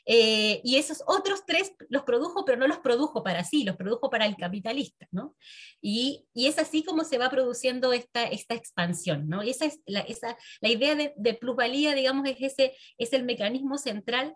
Eh, 0.04 0.60
y 0.64 0.76
esos 0.76 1.04
otros 1.06 1.44
tres 1.46 1.72
los 1.88 2.02
produjo, 2.02 2.44
pero 2.44 2.58
no 2.58 2.66
los 2.66 2.78
produjo 2.78 3.22
para 3.22 3.44
sí, 3.44 3.62
los 3.62 3.76
produjo 3.76 4.10
para 4.10 4.26
el 4.26 4.36
capitalista, 4.36 5.06
¿no? 5.12 5.36
Y, 5.80 6.26
y 6.34 6.48
es 6.48 6.58
así 6.58 6.82
como 6.82 7.04
se 7.04 7.18
va 7.18 7.30
produciendo 7.30 7.92
esta, 7.92 8.24
esta 8.24 8.54
expansión, 8.54 9.28
¿no? 9.28 9.42
esa 9.52 9.66
es 9.66 9.80
la, 9.86 10.00
esa, 10.00 10.36
la 10.60 10.68
idea 10.68 10.94
de, 10.94 11.12
de 11.16 11.34
plusvalía, 11.34 11.94
digamos, 11.94 12.28
es, 12.28 12.36
ese, 12.40 12.76
es 12.98 13.12
el 13.12 13.24
mecanismo 13.24 13.78
central 13.78 14.34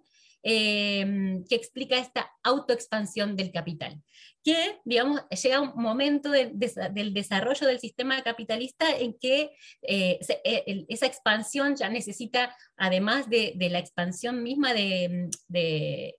Em, 0.49 1.45
que 1.45 1.57
explica 1.57 1.99
esta 1.99 2.31
autoexpansión 2.45 3.35
del 3.35 3.51
capital, 3.51 4.01
que, 4.45 4.79
digamos, 4.85 5.23
llega 5.31 5.61
un 5.61 5.83
momento 5.83 6.31
del 6.31 7.13
desarrollo 7.13 7.67
del 7.67 7.81
sistema 7.81 8.23
capitalista 8.23 8.97
en 8.97 9.15
que 9.19 9.51
eh, 9.83 10.21
eh, 10.45 10.85
esa 10.89 11.07
expansión 11.07 11.75
ya 11.75 11.89
necesita, 11.89 12.57
además 12.77 13.29
de, 13.29 13.57
la 13.59 13.81
expansión 13.81 14.45
misma 14.45 14.73
de, 14.73 16.15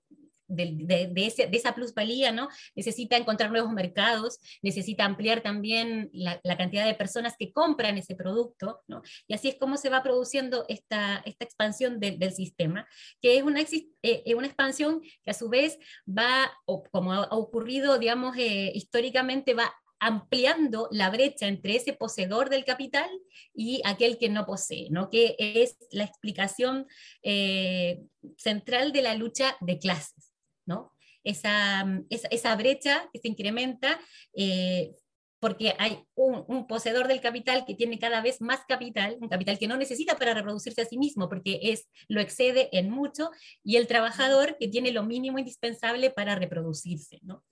de, 0.47 1.11
esa 1.51 1.75
plusvalía, 1.75 2.31
¿no? 2.31 2.49
Necesita 2.75 3.17
encontrar 3.17 3.51
nuevos 3.51 3.71
mercados, 3.71 4.39
necesita 4.61 5.05
ampliar 5.05 5.41
también 5.41 6.09
la, 6.13 6.39
cantidad 6.57 6.85
de 6.85 6.95
personas 6.95 7.35
que 7.37 7.51
compran 7.51 7.97
ese 7.97 8.15
producto, 8.15 8.81
¿no? 8.87 9.01
Y 9.27 9.33
así 9.33 9.49
es 9.49 9.55
como 9.55 9.77
se 9.77 9.89
va 9.89 10.03
produciendo 10.03 10.65
esta, 10.67 11.23
expansión 11.25 11.99
del 11.99 12.33
sistema, 12.33 12.87
que 13.21 13.37
es 13.37 13.43
una, 13.43 13.61
eh, 14.01 14.35
una 14.35 14.47
expansión 14.47 15.01
que 15.01 15.31
a 15.31 15.33
su 15.33 15.49
vez 15.49 15.77
va, 16.07 16.51
como 16.91 17.13
ha 17.13 17.27
ocurrido, 17.29 17.99
digamos, 17.99 18.35
eh, 18.37 18.71
históricamente, 18.73 19.53
va 19.53 19.73
ampliando 19.99 20.87
la 20.91 21.09
brecha 21.09 21.47
entre 21.47 21.75
ese 21.75 21.93
poseedor 21.93 22.49
del 22.49 22.65
capital 22.65 23.09
y 23.53 23.81
aquel 23.85 24.17
que 24.17 24.29
no 24.29 24.45
posee, 24.45 24.89
¿no? 24.91 25.09
que 25.09 25.35
es 25.39 25.77
la 25.91 26.03
explicación 26.03 26.87
eh, 27.23 28.03
central 28.37 28.91
de 28.91 29.01
la 29.01 29.15
lucha 29.15 29.57
de 29.61 29.79
clases. 29.79 30.26
¿No? 30.67 30.93
Esa, 31.23 31.85
esa, 32.09 32.55
brecha 32.55 33.09
que 33.11 33.19
se 33.19 33.27
incrementa 33.27 33.99
eh, 34.33 34.91
porque 35.39 35.73
hay 35.77 36.03
un, 36.15 36.67
poseedor 36.67 37.07
del 37.07 37.21
capital 37.21 37.65
que 37.65 37.75
tiene 37.75 37.99
cada 37.99 38.21
vez 38.21 38.41
más 38.41 38.61
capital, 38.67 39.17
un 39.21 39.29
capital 39.29 39.59
que 39.59 39.67
no 39.67 39.77
necesita 39.77 40.17
para 40.17 40.33
reproducirse 40.33 40.81
a 40.81 40.85
sí 40.85 40.97
mismo, 40.97 41.29
porque 41.29 41.59
es, 41.63 41.87
lo 42.07 42.21
excede 42.21 42.69
en 42.71 42.89
mucho, 42.89 43.29
y 43.63 43.75
el 43.77 43.87
trabajador 43.87 44.57
que 44.59 44.67
tiene 44.67 44.91
lo 44.91 45.03
mínimo 45.03 45.37
indispensable 45.37 46.09
para 46.09 46.35
reproducirse. 46.35 47.19
¿no? 47.21 47.43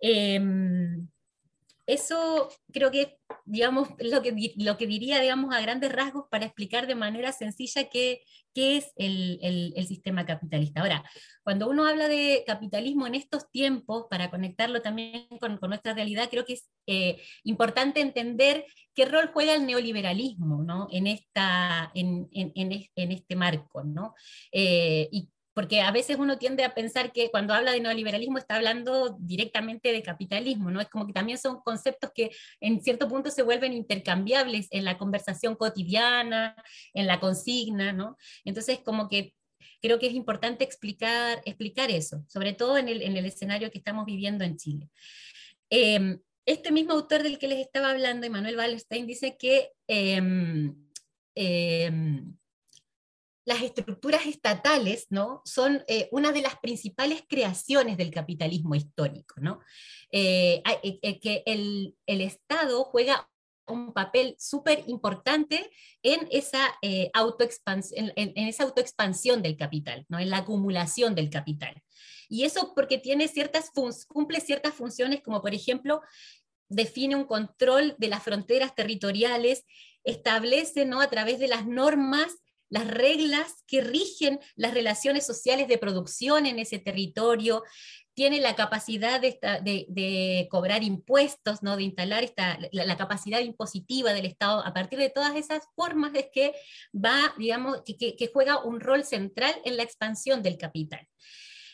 Em, 0.00 1.08
eso 1.88 2.50
creo 2.72 2.90
que 2.90 3.18
digamos, 3.48 3.88
lo 3.98 4.20
que, 4.22 4.52
lo 4.56 4.76
que 4.76 4.86
diría, 4.86 5.20
digamos, 5.20 5.54
a 5.54 5.60
grandes 5.60 5.90
rasgos 5.90 6.26
para 6.30 6.44
explicar 6.44 6.86
de 6.86 6.94
manera 6.94 7.32
sencilla 7.32 7.88
qué, 7.88 8.20
qué 8.54 8.76
es 8.76 8.92
el, 8.96 9.38
el, 9.42 9.86
sistema 9.86 10.26
capitalista. 10.26 10.82
Ahora, 10.82 11.02
cuando 11.42 11.68
uno 11.68 11.86
habla 11.86 12.08
de 12.08 12.44
capitalismo 12.46 13.06
en 13.06 13.14
estos 13.14 13.50
tiempos, 13.50 14.04
para 14.10 14.30
conectarlo 14.30 14.82
también 14.82 15.26
con, 15.40 15.56
con 15.56 15.70
nuestra 15.70 15.94
realidad, 15.94 16.28
creo 16.30 16.44
que 16.44 16.54
es 16.54 16.68
eh, 16.86 17.22
importante 17.42 18.00
entender 18.00 18.66
qué 18.94 19.06
rol 19.06 19.30
juega 19.32 19.54
el 19.54 19.64
neoliberalismo 19.64 20.62
¿no? 20.62 20.88
en, 20.90 21.06
esta, 21.06 21.90
en, 21.94 22.28
en, 22.32 22.52
en 22.54 23.12
este 23.12 23.34
marco. 23.34 23.82
¿no? 23.82 24.14
Eh, 24.52 25.08
y 25.10 25.30
porque 25.58 25.80
a 25.80 25.90
veces 25.90 26.18
uno 26.20 26.38
tiende 26.38 26.62
a 26.62 26.72
pensar 26.72 27.10
que 27.10 27.32
cuando 27.32 27.52
habla 27.52 27.72
de 27.72 27.80
neoliberalismo 27.80 28.38
está 28.38 28.54
hablando 28.54 29.16
directamente 29.18 29.90
de 29.90 30.04
capitalismo, 30.04 30.70
¿no? 30.70 30.80
Es 30.80 30.88
como 30.88 31.04
que 31.04 31.12
también 31.12 31.36
son 31.36 31.60
conceptos 31.62 32.12
que 32.14 32.30
en 32.60 32.80
cierto 32.80 33.08
punto 33.08 33.32
se 33.32 33.42
vuelven 33.42 33.72
intercambiables 33.72 34.68
en 34.70 34.84
la 34.84 34.96
conversación 34.96 35.56
cotidiana, 35.56 36.54
en 36.94 37.08
la 37.08 37.18
consigna, 37.18 37.92
¿no? 37.92 38.16
Entonces, 38.44 38.78
como 38.84 39.08
que 39.08 39.34
creo 39.82 39.98
que 39.98 40.06
es 40.06 40.14
importante 40.14 40.62
explicar, 40.62 41.42
explicar 41.44 41.90
eso, 41.90 42.22
sobre 42.28 42.52
todo 42.52 42.78
en 42.78 42.88
el, 42.88 43.02
en 43.02 43.16
el 43.16 43.26
escenario 43.26 43.72
que 43.72 43.78
estamos 43.78 44.06
viviendo 44.06 44.44
en 44.44 44.58
Chile. 44.58 44.88
Em, 45.70 46.20
este 46.46 46.70
mismo 46.70 46.92
autor 46.92 47.24
del 47.24 47.36
que 47.36 47.48
les 47.48 47.58
estaba 47.58 47.90
hablando, 47.90 48.28
Emanuel 48.28 48.56
Wallerstein, 48.56 49.08
dice 49.08 49.36
que 49.36 49.72
eh, 49.88 50.22
las 53.48 53.62
estructuras 53.62 54.26
estatales 54.26 55.06
¿no? 55.08 55.40
son 55.46 55.82
eh, 55.88 56.10
una 56.12 56.32
de 56.32 56.42
las 56.42 56.58
principales 56.58 57.24
creaciones 57.26 57.96
del 57.96 58.10
capitalismo 58.10 58.74
histórico, 58.74 59.36
¿no? 59.40 59.60
Eh, 60.12 60.62
eh, 60.82 61.18
que 61.18 61.42
el, 61.46 61.96
Estado 62.06 62.84
juega 62.84 63.26
un 63.66 63.94
papel 63.94 64.36
súper 64.38 64.84
importante 64.86 65.70
en 66.02 66.28
esa, 66.30 66.60
autoexpansión, 67.14 68.12
en, 68.16 68.48
esa 68.48 68.64
autoexpansión 68.64 69.40
del 69.40 69.56
capital, 69.56 70.04
¿no? 70.10 70.18
en 70.18 70.28
la 70.28 70.38
acumulación 70.38 71.14
del 71.14 71.30
capital. 71.30 71.82
Y 72.28 72.44
eso 72.44 72.74
porque 72.74 72.98
tiene 72.98 73.28
ciertas 73.28 73.70
cumple 74.08 74.40
ciertas 74.40 74.74
funciones, 74.74 75.22
como 75.22 75.40
por 75.40 75.54
ejemplo, 75.54 76.02
define 76.68 77.16
un 77.16 77.24
control 77.24 77.94
de 77.96 78.08
las 78.08 78.22
fronteras 78.22 78.74
territoriales, 78.74 79.64
establece 80.04 80.84
¿no? 80.84 81.00
a 81.00 81.08
través 81.08 81.38
de 81.38 81.48
las 81.48 81.66
normas 81.66 82.36
las 82.70 82.86
reglas 82.88 83.64
que 83.66 83.80
rigen 83.80 84.40
las 84.56 84.74
relaciones 84.74 85.26
sociales 85.26 85.68
de 85.68 85.78
producción 85.78 86.46
en 86.46 86.58
ese 86.58 86.78
territorio, 86.78 87.62
tiene 88.18 88.40
la 88.40 88.56
capacidad 88.56 89.20
de, 89.20 90.48
cobrar 90.50 90.82
impuestos, 90.82 91.62
¿no? 91.62 91.76
de 91.76 91.84
instalar 91.84 92.24
esta, 92.24 92.58
la, 92.72 92.96
capacidad 92.96 93.38
impositiva 93.38 94.12
del 94.12 94.26
Estado, 94.26 94.66
a 94.66 94.74
partir 94.74 94.98
de 94.98 95.08
todas 95.08 95.36
esas 95.36 95.62
formas 95.76 96.10
es 96.16 96.26
que 96.32 96.52
va, 96.92 97.32
digamos, 97.38 97.80
que, 97.84 98.30
juega 98.32 98.64
un 98.64 98.80
rol 98.80 99.04
central 99.04 99.54
en 99.64 99.76
la 99.76 99.84
expansión 99.84 100.42
del 100.42 100.58
capital. 100.58 101.06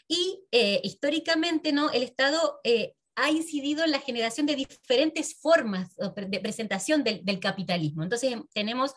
Y 0.06 0.44
eh, 0.52 0.82
históricamente, 0.84 1.72
¿no? 1.72 1.90
el 1.90 2.02
Estado 2.02 2.60
eh, 2.62 2.92
ha 3.16 3.30
incidido 3.30 3.82
en 3.82 3.92
la 3.92 4.00
generación 4.00 4.44
de 4.44 4.56
diferentes 4.56 5.40
formas 5.40 5.96
de 5.96 6.40
presentación 6.40 7.02
del, 7.02 7.24
del 7.24 7.40
capitalismo. 7.40 8.02
Entonces 8.02 8.34
tenemos 8.52 8.92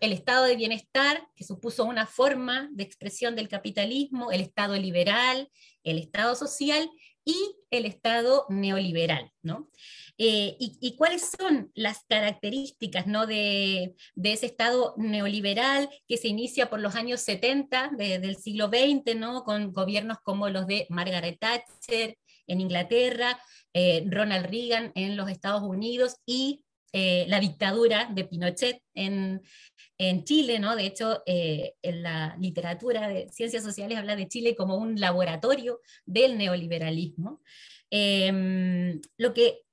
el 0.00 0.12
estado 0.12 0.44
de 0.44 0.56
bienestar, 0.56 1.26
que 1.34 1.44
supuso 1.44 1.84
una 1.84 2.06
forma 2.06 2.68
de 2.72 2.84
expresión 2.84 3.36
del 3.36 3.48
capitalismo, 3.48 4.32
el 4.32 4.40
estado 4.40 4.76
liberal, 4.76 5.50
el 5.82 5.98
estado 5.98 6.34
social 6.34 6.90
y 7.24 7.56
el 7.70 7.86
estado 7.86 8.46
neoliberal. 8.48 9.32
¿no? 9.42 9.70
Eh, 10.18 10.56
y, 10.58 10.96
cuáles 10.96 11.32
son 11.38 11.70
las 11.74 12.04
características 12.08 13.06
¿no? 13.06 13.26
de, 13.26 13.94
ese 14.22 14.46
estado 14.46 14.94
neoliberal 14.96 15.88
que 16.06 16.16
se 16.16 16.28
inicia 16.28 16.70
por 16.70 16.80
los 16.80 16.94
años 16.94 17.20
70 17.22 17.92
del 17.96 18.36
siglo 18.36 18.68
XX, 18.68 19.16
¿no? 19.16 19.44
con 19.44 19.72
gobiernos 19.72 20.18
como 20.22 20.48
los 20.48 20.66
de 20.66 20.86
Margaret 20.90 21.38
Thatcher 21.38 22.16
en 22.46 22.60
Inglaterra, 22.60 23.40
eh, 23.72 24.04
Ronald 24.06 24.46
Reagan 24.46 24.92
en 24.94 25.16
los 25.16 25.30
Estados 25.30 25.62
Unidos 25.62 26.16
y 26.26 26.62
eh, 26.92 27.24
la 27.26 27.40
dictadura 27.40 28.08
de 28.12 28.24
Pinochet 28.24 28.80
en, 28.94 29.42
en 29.98 30.24
Chile, 30.24 30.58
¿no? 30.58 30.76
De 30.76 30.86
hecho, 30.86 31.22
eh, 31.26 31.74
en 31.82 32.02
la 32.02 32.36
literatura 32.38 33.08
de 33.08 33.28
ciencias 33.30 33.62
sociales 33.62 33.98
habla 33.98 34.16
de 34.16 34.28
Chile 34.28 34.54
como 34.56 34.76
un 34.76 34.98
laboratorio 35.00 35.80
del 36.04 36.36
neoliberalismo. 36.36 37.40
Em, 37.90 39.00
lo 39.18 39.32
que 39.34 39.64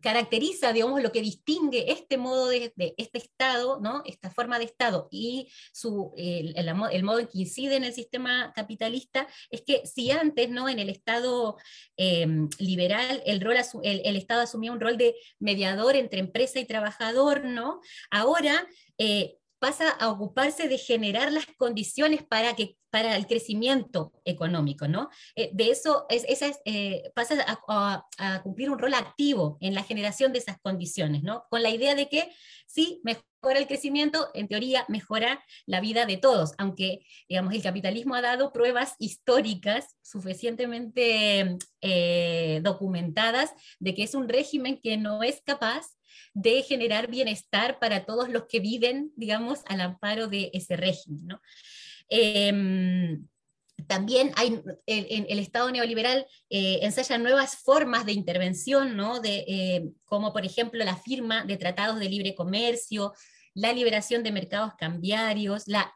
caracteriza, 0.00 0.72
digamos, 0.72 1.02
lo 1.02 1.12
que 1.12 1.20
distingue 1.20 1.92
este 1.92 2.16
modo 2.18 2.48
de, 2.48 2.72
este 2.96 3.18
Estado, 3.18 3.80
¿no? 3.80 4.02
esta 4.06 4.30
forma 4.30 4.58
de 4.58 4.64
Estado 4.64 5.08
y 5.10 5.48
su, 5.72 6.12
el, 6.16 6.74
modo 7.02 7.18
en 7.18 7.26
que 7.26 7.38
incide 7.38 7.76
en 7.76 7.84
el 7.84 7.92
sistema 7.92 8.52
capitalista, 8.54 9.26
es 9.50 9.62
que 9.62 9.86
si 9.86 10.10
antes 10.10 10.50
¿no? 10.50 10.68
en 10.68 10.78
el 10.78 10.88
Estado 10.88 11.56
em, 11.96 12.48
liberal 12.58 13.22
el, 13.26 13.40
rol, 13.40 13.56
el, 13.82 14.16
Estado 14.16 14.42
asumía 14.42 14.72
un 14.72 14.80
rol 14.80 14.96
de 14.96 15.14
mediador 15.38 15.96
entre 15.96 16.20
empresa 16.20 16.58
y 16.60 16.64
trabajador, 16.64 17.44
¿no? 17.44 17.80
ahora 18.10 18.66
eh, 18.98 19.36
pasa 19.60 19.90
a 19.90 20.08
ocuparse 20.08 20.68
de 20.68 20.78
generar 20.78 21.30
las 21.30 21.46
condiciones 21.58 22.24
para, 22.24 22.56
que, 22.56 22.76
para 22.90 23.14
el 23.14 23.26
crecimiento 23.26 24.12
económico, 24.24 24.88
¿no? 24.88 25.10
Eh, 25.36 25.50
de 25.52 25.70
eso 25.70 26.06
es, 26.08 26.24
esa 26.28 26.50
eh, 26.64 27.12
pasa 27.14 27.34
a, 27.68 28.42
cumplir 28.42 28.70
un 28.70 28.78
rol 28.78 28.94
activo 28.94 29.58
en 29.60 29.74
la 29.74 29.84
generación 29.84 30.32
de 30.32 30.38
esas 30.38 30.58
condiciones, 30.60 31.22
¿no? 31.22 31.44
Con 31.50 31.62
la 31.62 31.70
idea 31.70 31.94
de 31.94 32.08
que 32.08 32.32
sí, 32.72 33.00
mejora 33.04 33.58
el 33.58 33.66
crecimiento, 33.66 34.28
en 34.34 34.48
teoría 34.48 34.84
mejora 34.88 35.42
la 35.66 35.80
vida 35.80 36.06
de 36.06 36.16
todos, 36.16 36.52
aunque, 36.58 37.00
digamos, 37.28 37.54
el 37.54 37.62
capitalismo 37.62 38.14
ha 38.14 38.20
dado 38.20 38.52
pruebas 38.52 38.94
históricas 38.98 39.96
suficientemente 40.02 41.56
eh, 41.80 42.60
documentadas 42.62 43.52
de 43.78 43.94
que 43.94 44.02
es 44.02 44.14
un 44.14 44.28
régimen 44.28 44.80
que 44.82 44.96
no 44.96 45.22
es 45.22 45.40
capaz 45.42 45.86
de 46.34 46.62
generar 46.62 47.10
bienestar 47.10 47.78
para 47.78 48.04
todos 48.04 48.28
los 48.28 48.46
que 48.46 48.60
viven, 48.60 49.12
digamos, 49.16 49.60
al 49.66 49.80
amparo 49.80 50.28
de 50.28 50.50
ese 50.52 50.76
régimen. 50.76 51.26
¿no? 51.26 51.40
Em, 52.08 53.26
también 53.86 54.32
hay, 54.36 54.60
el, 54.86 55.26
el, 55.28 55.38
Estado 55.38 55.70
neoliberal 55.70 56.26
eh, 56.48 56.80
ensaya 56.82 57.18
nuevas 57.18 57.56
formas 57.56 58.06
de 58.06 58.12
intervención, 58.12 58.96
¿no? 58.96 59.20
de, 59.20 59.44
eh, 59.46 59.84
como 60.04 60.32
por 60.32 60.44
ejemplo 60.44 60.84
la 60.84 60.96
firma 60.96 61.44
de 61.44 61.56
tratados 61.56 61.98
de 61.98 62.08
libre 62.08 62.34
comercio, 62.34 63.12
la 63.54 63.72
liberación 63.72 64.22
de 64.22 64.32
mercados 64.32 64.72
cambiarios, 64.78 65.64
la, 65.66 65.92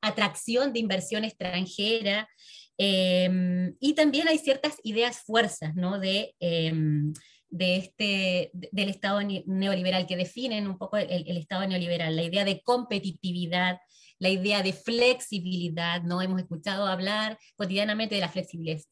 atracción 0.00 0.72
de 0.72 0.80
inversión 0.80 1.24
extranjera, 1.24 2.28
em, 2.76 3.74
y 3.80 3.94
también 3.94 4.28
hay 4.28 4.38
ciertas 4.38 4.76
ideas 4.82 5.20
fuerzas 5.20 5.74
¿no? 5.74 5.98
de, 5.98 6.34
em, 6.40 7.12
de 7.48 7.76
este, 7.76 8.50
del 8.52 8.88
Estado 8.88 9.20
neoliberal 9.22 10.06
que 10.06 10.16
definen 10.16 10.66
un 10.66 10.78
poco 10.78 10.96
el 10.96 11.36
Estado 11.36 11.66
neoliberal, 11.66 12.16
la 12.16 12.22
idea 12.22 12.44
de 12.44 12.62
competitividad, 12.62 13.78
la 14.22 14.28
idea 14.28 14.62
de 14.62 14.72
flexibilidad, 14.72 16.00
¿no? 16.02 16.22
Hemos 16.22 16.40
escuchado 16.40 16.86
hablar 16.86 17.36
cotidianamente 17.56 18.14
de 18.14 18.20
la 18.20 18.32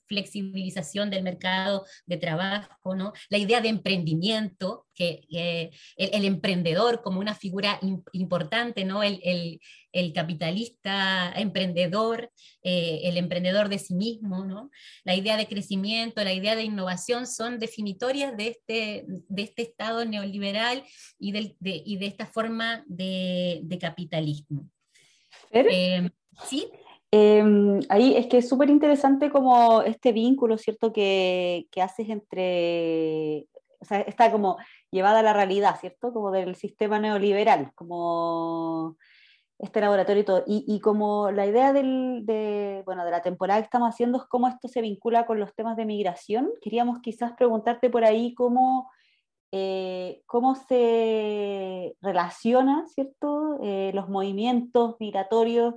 flexibilización 0.09 1.09
del 1.09 1.23
mercado 1.23 1.87
de 2.05 2.17
trabajo, 2.17 2.97
¿no? 2.97 3.13
La 3.29 3.39
idea 3.39 3.61
de 3.61 3.69
emprendimiento, 3.69 4.89
que 4.93 5.21
el, 5.97 6.25
emprendedor 6.25 7.01
como 7.01 7.21
una 7.21 7.37
figura 7.37 7.79
importante, 8.13 8.85
¿no? 8.85 9.05
El, 9.05 9.61
capitalista 10.13 11.33
emprendedor, 11.37 12.33
eh, 12.65 13.03
el 13.05 13.17
emprendedor 13.17 13.69
de 13.69 13.79
sí 13.79 13.95
mismo, 13.95 14.45
¿no? 14.45 14.69
La 15.05 15.15
idea 15.15 15.37
de 15.37 15.47
crecimiento, 15.47 16.25
la 16.25 16.33
idea 16.33 16.57
de 16.57 16.65
innovación 16.65 17.29
son 17.29 17.61
definitorias 17.61 18.37
de 18.37 18.49
este, 18.49 19.05
de 19.07 19.43
este 19.43 19.63
Estado 19.63 20.05
neoliberal 20.05 20.83
y, 21.21 21.31
de, 21.31 21.55
y 21.61 21.99
de 21.99 22.07
esta 22.07 22.27
forma 22.27 22.85
de 22.89 23.79
capitalismo. 23.81 24.69
Em, 25.51 26.11
sí. 26.45 26.71
Em, 27.11 27.81
ahí 27.89 28.17
es 28.17 28.27
que 28.27 28.39
es 28.39 28.49
súper 28.49 28.71
interesante 28.71 29.31
como 29.31 29.83
este 29.83 30.13
vínculo, 30.13 30.59
¿cierto? 30.59 30.93
Que, 30.93 31.67
que, 31.71 31.83
haces 31.83 32.09
entre, 32.09 33.47
o 33.81 33.85
sea, 33.85 34.01
está 34.03 34.31
como 34.31 34.59
llevada 34.91 35.21
a 35.21 35.23
la 35.23 35.33
realidad, 35.33 35.79
¿cierto? 35.81 36.13
Como 36.13 36.31
del 36.31 36.55
sistema 36.55 37.01
neoliberal, 37.01 37.73
como 37.75 38.97
este 39.59 39.81
laboratorio 39.81 40.23
y 40.23 40.25
todo. 40.25 40.45
Y, 40.47 40.65
y 40.69 40.81
como 40.81 41.31
la 41.33 41.47
idea 41.47 41.73
del, 41.73 42.23
de, 42.25 42.83
bueno, 42.87 43.05
de 43.05 43.11
la 43.11 43.23
temporada 43.23 43.61
que 43.61 43.65
estamos 43.65 43.89
haciendo 43.89 44.19
es 44.19 44.25
cómo 44.25 44.49
esto 44.49 44.69
se 44.69 44.81
vincula 44.81 45.27
con 45.27 45.41
los 45.41 45.55
temas 45.55 45.77
de 45.77 45.87
migración. 45.87 46.51
Queríamos 46.63 47.01
quizás 47.01 47.33
preguntarte 47.33 47.91
por 47.91 48.05
ahí 48.05 48.35
cómo 48.35 48.91
eh, 49.53 50.23
cómo 50.27 50.55
se 50.55 51.70
relaciona, 52.01 52.87
¿cierto?, 52.87 53.59
eh, 53.63 53.91
los 53.95 54.09
movimientos 54.09 54.97
migratorios 55.01 55.75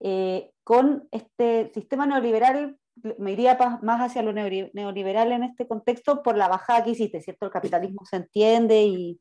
eh, 0.00 0.52
con 0.64 1.08
este 1.10 1.70
sistema 1.74 2.06
neoliberal, 2.06 2.78
me 3.18 3.32
iría 3.32 3.56
más 3.82 4.00
hacia 4.00 4.22
lo 4.22 4.32
neoliberal 4.32 5.32
en 5.32 5.44
este 5.44 5.68
contexto 5.68 6.22
por 6.22 6.36
la 6.36 6.48
bajada 6.48 6.84
que 6.84 6.90
hiciste, 6.90 7.20
¿cierto? 7.20 7.46
El 7.46 7.52
capitalismo 7.52 8.04
se 8.04 8.16
entiende 8.16 8.82
y, 8.84 9.20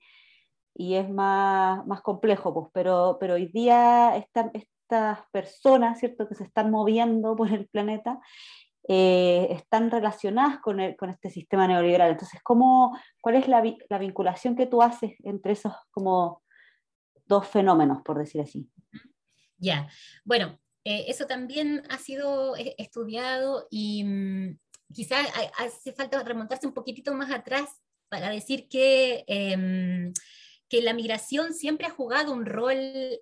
y 0.73 0.95
es 0.95 1.09
más, 1.09 1.85
más 1.87 2.01
complejo, 2.01 2.53
pues, 2.53 2.67
pero, 2.73 3.17
pero 3.19 3.35
hoy 3.35 3.47
día 3.47 4.15
estas 4.15 5.19
personas, 5.31 5.99
¿cierto?, 5.99 6.27
que 6.27 6.35
se 6.35 6.43
están 6.43 6.71
moviendo 6.71 7.35
por 7.35 7.51
el 7.51 7.67
planeta, 7.67 8.19
eh, 8.87 9.47
están 9.51 9.91
relacionadas 9.91 10.59
con, 10.59 10.79
con, 10.95 11.09
este 11.09 11.29
sistema 11.29 11.67
neoliberal. 11.67 12.11
Entonces, 12.11 12.39
¿cómo, 12.43 12.97
¿cuál 13.21 13.35
es 13.35 13.47
la, 13.47 13.63
la, 13.89 13.97
vinculación 13.97 14.55
que 14.55 14.65
tú 14.65 14.81
haces 14.81 15.15
entre 15.23 15.53
esos 15.53 15.73
como 15.91 16.41
dos 17.25 17.47
fenómenos, 17.47 18.01
por 18.03 18.17
decir 18.17 18.41
así? 18.41 18.69
Ya, 19.57 19.89
bueno, 20.23 20.59
eh, 20.83 21.05
eso 21.07 21.25
también 21.25 21.83
ha 21.89 21.97
sido 21.97 22.55
eh, 22.55 22.75
estudiado 22.77 23.67
y 23.69 24.03
mm, 24.03 24.59
quizás 24.93 25.27
hace 25.57 25.91
falta 25.93 26.23
remontarse 26.23 26.67
un 26.67 26.73
poquitito 26.73 27.13
más 27.13 27.31
atrás 27.31 27.81
para 28.09 28.29
decir 28.29 28.69
que 28.69 29.25
em, 29.27 30.13
que 30.69 30.81
la 30.81 30.93
migración 30.93 31.53
siempre 31.53 31.87
ha 31.87 31.91
jugado 31.91 32.33
un 32.33 32.45
rol 32.45 32.77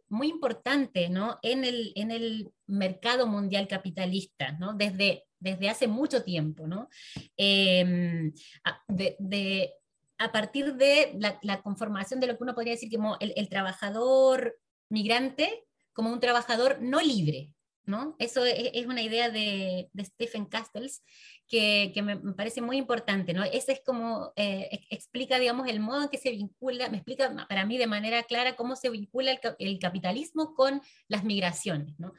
muy 0.10 0.28
importante 0.30 1.10
¿no? 1.10 1.38
en, 1.44 1.64
el, 1.64 1.92
en 1.96 2.12
el 2.12 2.52
mercado 2.66 3.28
mundial 3.28 3.68
capitalista, 3.68 4.54
¿no? 4.54 4.74
desde, 4.74 5.26
desde 5.46 5.70
hace 5.70 5.88
mucho 5.88 6.24
tiempo. 6.24 6.68
¿no? 6.68 6.90
Em, 7.38 8.34
a, 8.64 8.82
de, 8.88 9.74
a, 10.18 10.32
partir 10.32 10.76
de 10.76 11.18
la, 11.42 11.62
conformación 11.62 12.20
de 12.20 12.28
lo 12.28 12.38
que 12.38 12.44
uno 12.44 12.56
podría 12.56 12.74
decir 12.74 12.92
como 12.92 13.18
el, 13.20 13.32
el 13.38 13.48
trabajador 13.48 14.58
migrante 14.90 15.66
como 15.94 16.12
un 16.12 16.20
trabajador 16.20 16.82
no 16.82 17.00
libre, 17.00 17.54
¿no? 17.86 18.18
Eso 18.20 18.44
es, 18.44 18.86
una 18.86 19.02
idea 19.02 19.30
de, 19.30 19.90
de 19.94 20.06
Stephen 20.06 20.46
Castles 20.46 21.04
que, 21.48 21.92
que 21.94 22.02
me, 22.02 22.18
parece 22.34 22.62
muy 22.62 22.78
importante, 22.78 23.34
¿no? 23.34 23.44
Ese 23.44 23.72
es 23.72 23.82
como, 23.86 24.34
eh, 24.36 24.86
explica, 24.90 25.40
digamos, 25.40 25.70
el 25.70 25.80
modo 25.80 26.04
en 26.04 26.10
que 26.10 26.18
se 26.18 26.32
vincula, 26.32 26.90
me 26.90 26.98
explica 26.98 27.48
para 27.48 27.66
mí 27.66 27.78
de 27.78 27.88
manera 27.88 28.24
clara 28.24 28.58
cómo 28.58 28.76
se 28.76 28.90
vincula 28.90 29.32
el, 29.32 29.40
el 29.60 29.80
capitalismo 29.80 30.54
con 30.54 30.82
las 31.08 31.24
migraciones, 31.24 31.98
¿no? 31.98 32.14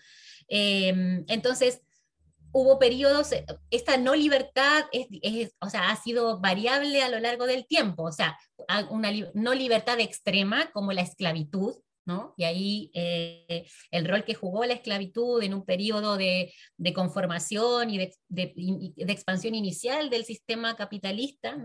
Em, 0.49 1.25
entonces, 1.29 1.83
hubo 2.53 2.79
periodos, 2.79 3.33
eh, 3.33 3.45
esta 3.71 3.97
no 3.97 4.15
libertad 4.15 4.85
es, 4.93 5.55
o 5.61 5.69
sea, 5.69 5.91
ha 5.91 5.97
sido 5.97 6.41
variable 6.41 7.03
a 7.03 7.09
lo 7.09 7.19
largo 7.21 7.47
del 7.47 7.67
tiempo, 7.67 8.05
o 8.05 8.13
sea, 8.13 8.39
una 8.91 9.11
no 9.35 9.55
libertad 9.55 10.01
extrema 10.01 10.71
como 10.73 10.93
la 10.93 11.03
esclavitud, 11.03 11.77
y 12.37 12.45
ahí 12.45 12.91
eh, 12.95 13.67
el 13.91 14.07
rol 14.07 14.25
que 14.25 14.35
jugó 14.35 14.65
la 14.65 14.75
esclavitud 14.75 15.43
en 15.43 15.55
un 15.55 15.65
periodo 15.65 16.17
de, 16.17 16.53
conformación 16.95 17.91
y 17.91 17.99
de, 18.29 18.55
expansión 18.99 19.55
inicial 19.55 20.09
del 20.09 20.25
sistema 20.25 20.77
capitalista, 20.77 21.57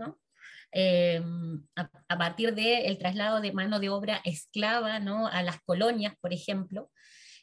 em, 0.72 1.64
a, 1.76 2.18
partir 2.18 2.54
del 2.54 2.98
traslado 2.98 3.40
de 3.40 3.52
mano 3.52 3.78
de 3.78 3.90
obra 3.90 4.20
esclava 4.24 4.96
a 4.96 5.42
las 5.42 5.60
colonias, 5.62 6.14
por 6.20 6.32
ejemplo, 6.32 6.90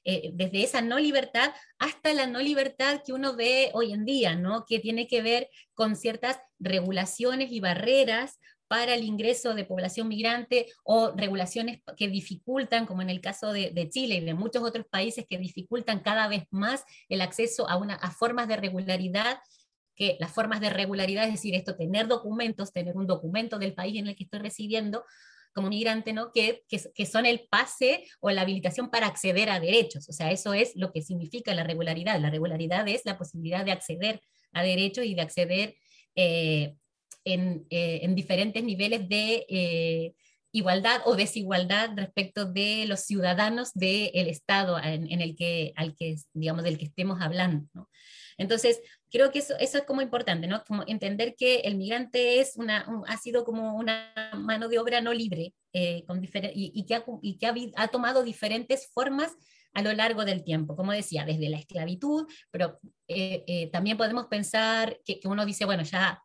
eh, 0.05 0.31
desde 0.33 0.63
esa 0.63 0.81
no 0.81 0.97
libertad 0.97 1.53
hasta 1.77 2.13
la 2.13 2.25
no 2.25 2.39
libertad 2.39 3.01
que 3.05 3.13
uno 3.13 3.35
ve 3.35 3.71
hoy 3.73 3.91
en 3.91 4.05
día, 4.05 4.35
¿no? 4.35 4.65
que 4.65 4.79
tiene 4.79 5.07
que 5.07 5.21
ver 5.21 5.49
con 5.73 5.95
ciertas 5.95 6.39
regulaciones 6.59 7.51
y 7.51 7.59
barreras 7.59 8.39
para 8.69 8.93
el 8.93 9.03
ingreso 9.03 9.55
de 9.55 9.65
población 9.65 10.07
migrante 10.07 10.67
o 10.83 11.12
regulaciones 11.15 11.81
que 11.97 12.07
dificultan, 12.07 12.85
como 12.85 13.01
en 13.01 13.09
el 13.09 13.19
caso 13.19 13.51
de, 13.51 13.89
Chile 13.89 14.15
y 14.15 14.25
de 14.25 14.35
muchos 14.35 14.62
otros 14.62 14.85
países 14.85 15.25
que 15.27 15.39
dificultan 15.39 16.01
cada 16.01 16.27
vez 16.27 16.43
más 16.51 16.85
el 17.09 17.21
acceso 17.21 17.67
a, 17.67 17.77
una, 17.77 17.95
a 17.95 18.12
formas 18.12 18.47
de 18.47 18.57
regularidad 18.57 19.39
que 19.95 20.15
las 20.19 20.31
formas 20.31 20.62
de 20.62 20.69
regularidad, 20.69 21.25
es 21.25 21.33
decir, 21.33 21.55
esto, 21.55 21.75
tener 21.75 22.07
documentos, 22.07 22.71
tener 22.71 22.95
un 22.95 23.05
documento 23.05 23.59
del 23.59 23.73
país 23.73 23.99
en 23.99 24.07
el 24.07 24.15
que 24.15 24.23
estoy 24.23 24.39
residiendo 24.39 25.03
como 25.53 25.69
migrante, 25.69 26.13
¿no? 26.13 26.31
Que, 26.31 26.63
que, 26.67 26.81
que, 26.93 27.05
son 27.05 27.25
el 27.25 27.47
pase 27.49 28.05
o 28.19 28.29
la 28.29 28.41
habilitación 28.41 28.89
para 28.89 29.07
acceder 29.07 29.49
a 29.49 29.59
derechos. 29.59 30.07
O 30.09 30.13
sea, 30.13 30.31
eso 30.31 30.53
es 30.53 30.75
lo 30.75 30.91
que 30.91 31.01
significa 31.01 31.53
la 31.53 31.63
regularidad. 31.63 32.19
La 32.19 32.29
regularidad 32.29 32.88
es 32.88 33.01
la 33.05 33.17
posibilidad 33.17 33.65
de 33.65 33.71
acceder 33.71 34.21
a 34.53 34.63
derechos 34.63 35.05
y 35.05 35.15
de 35.15 35.21
acceder 35.21 35.75
eh, 36.15 36.75
eh, 37.25 37.99
en, 38.03 38.15
diferentes 38.15 38.63
niveles 38.63 39.07
de 39.07 39.45
eh, 39.49 40.13
igualdad 40.51 41.01
o 41.05 41.15
desigualdad 41.15 41.91
respecto 41.95 42.45
de 42.45 42.85
los 42.88 43.01
ciudadanos 43.01 43.71
del 43.73 44.27
Estado 44.27 44.79
en, 44.79 45.21
el 45.21 45.35
que, 45.35 45.73
al 45.75 45.95
que, 45.95 46.15
digamos, 46.33 46.63
del 46.63 46.77
que 46.77 46.85
estemos 46.85 47.21
hablando. 47.21 47.89
Entonces, 48.38 48.81
creo 49.12 49.32
que 49.32 49.39
eso, 49.39 49.56
eso 49.60 49.78
es 49.80 49.84
como 49.86 50.02
importante, 50.02 50.48
¿no? 50.48 50.63
Entender 50.88 51.36
que 51.36 51.60
el 51.60 51.76
migrante 51.76 52.39
es 52.39 52.56
una, 52.58 52.86
ha 53.08 53.17
sido 53.17 53.43
como 53.43 53.76
una 53.76 54.13
mano 54.38 54.69
de 54.69 54.80
obra 54.80 55.02
no 55.02 55.13
libre 55.13 55.54
eh, 55.74 56.04
con 56.06 56.24
y, 56.24 56.86
que, 56.86 56.95
ha, 56.95 57.04
y 57.22 57.38
que 57.38 57.74
ha, 57.76 57.88
tomado 57.88 58.24
diferentes 58.24 58.89
formas 58.93 59.36
a 59.74 59.82
lo 59.82 59.93
largo 59.93 60.26
del 60.26 60.43
tiempo, 60.43 60.76
como 60.76 60.91
decía, 60.91 61.26
desde 61.26 61.50
la 61.50 61.58
esclavitud, 61.58 62.26
pero 62.50 62.80
también 63.72 63.98
podemos 63.98 64.28
pensar 64.28 65.00
que, 65.06 65.19
que, 65.19 65.28
uno 65.28 65.45
dice, 65.45 65.65
bueno, 65.65 65.84
ya 65.84 66.24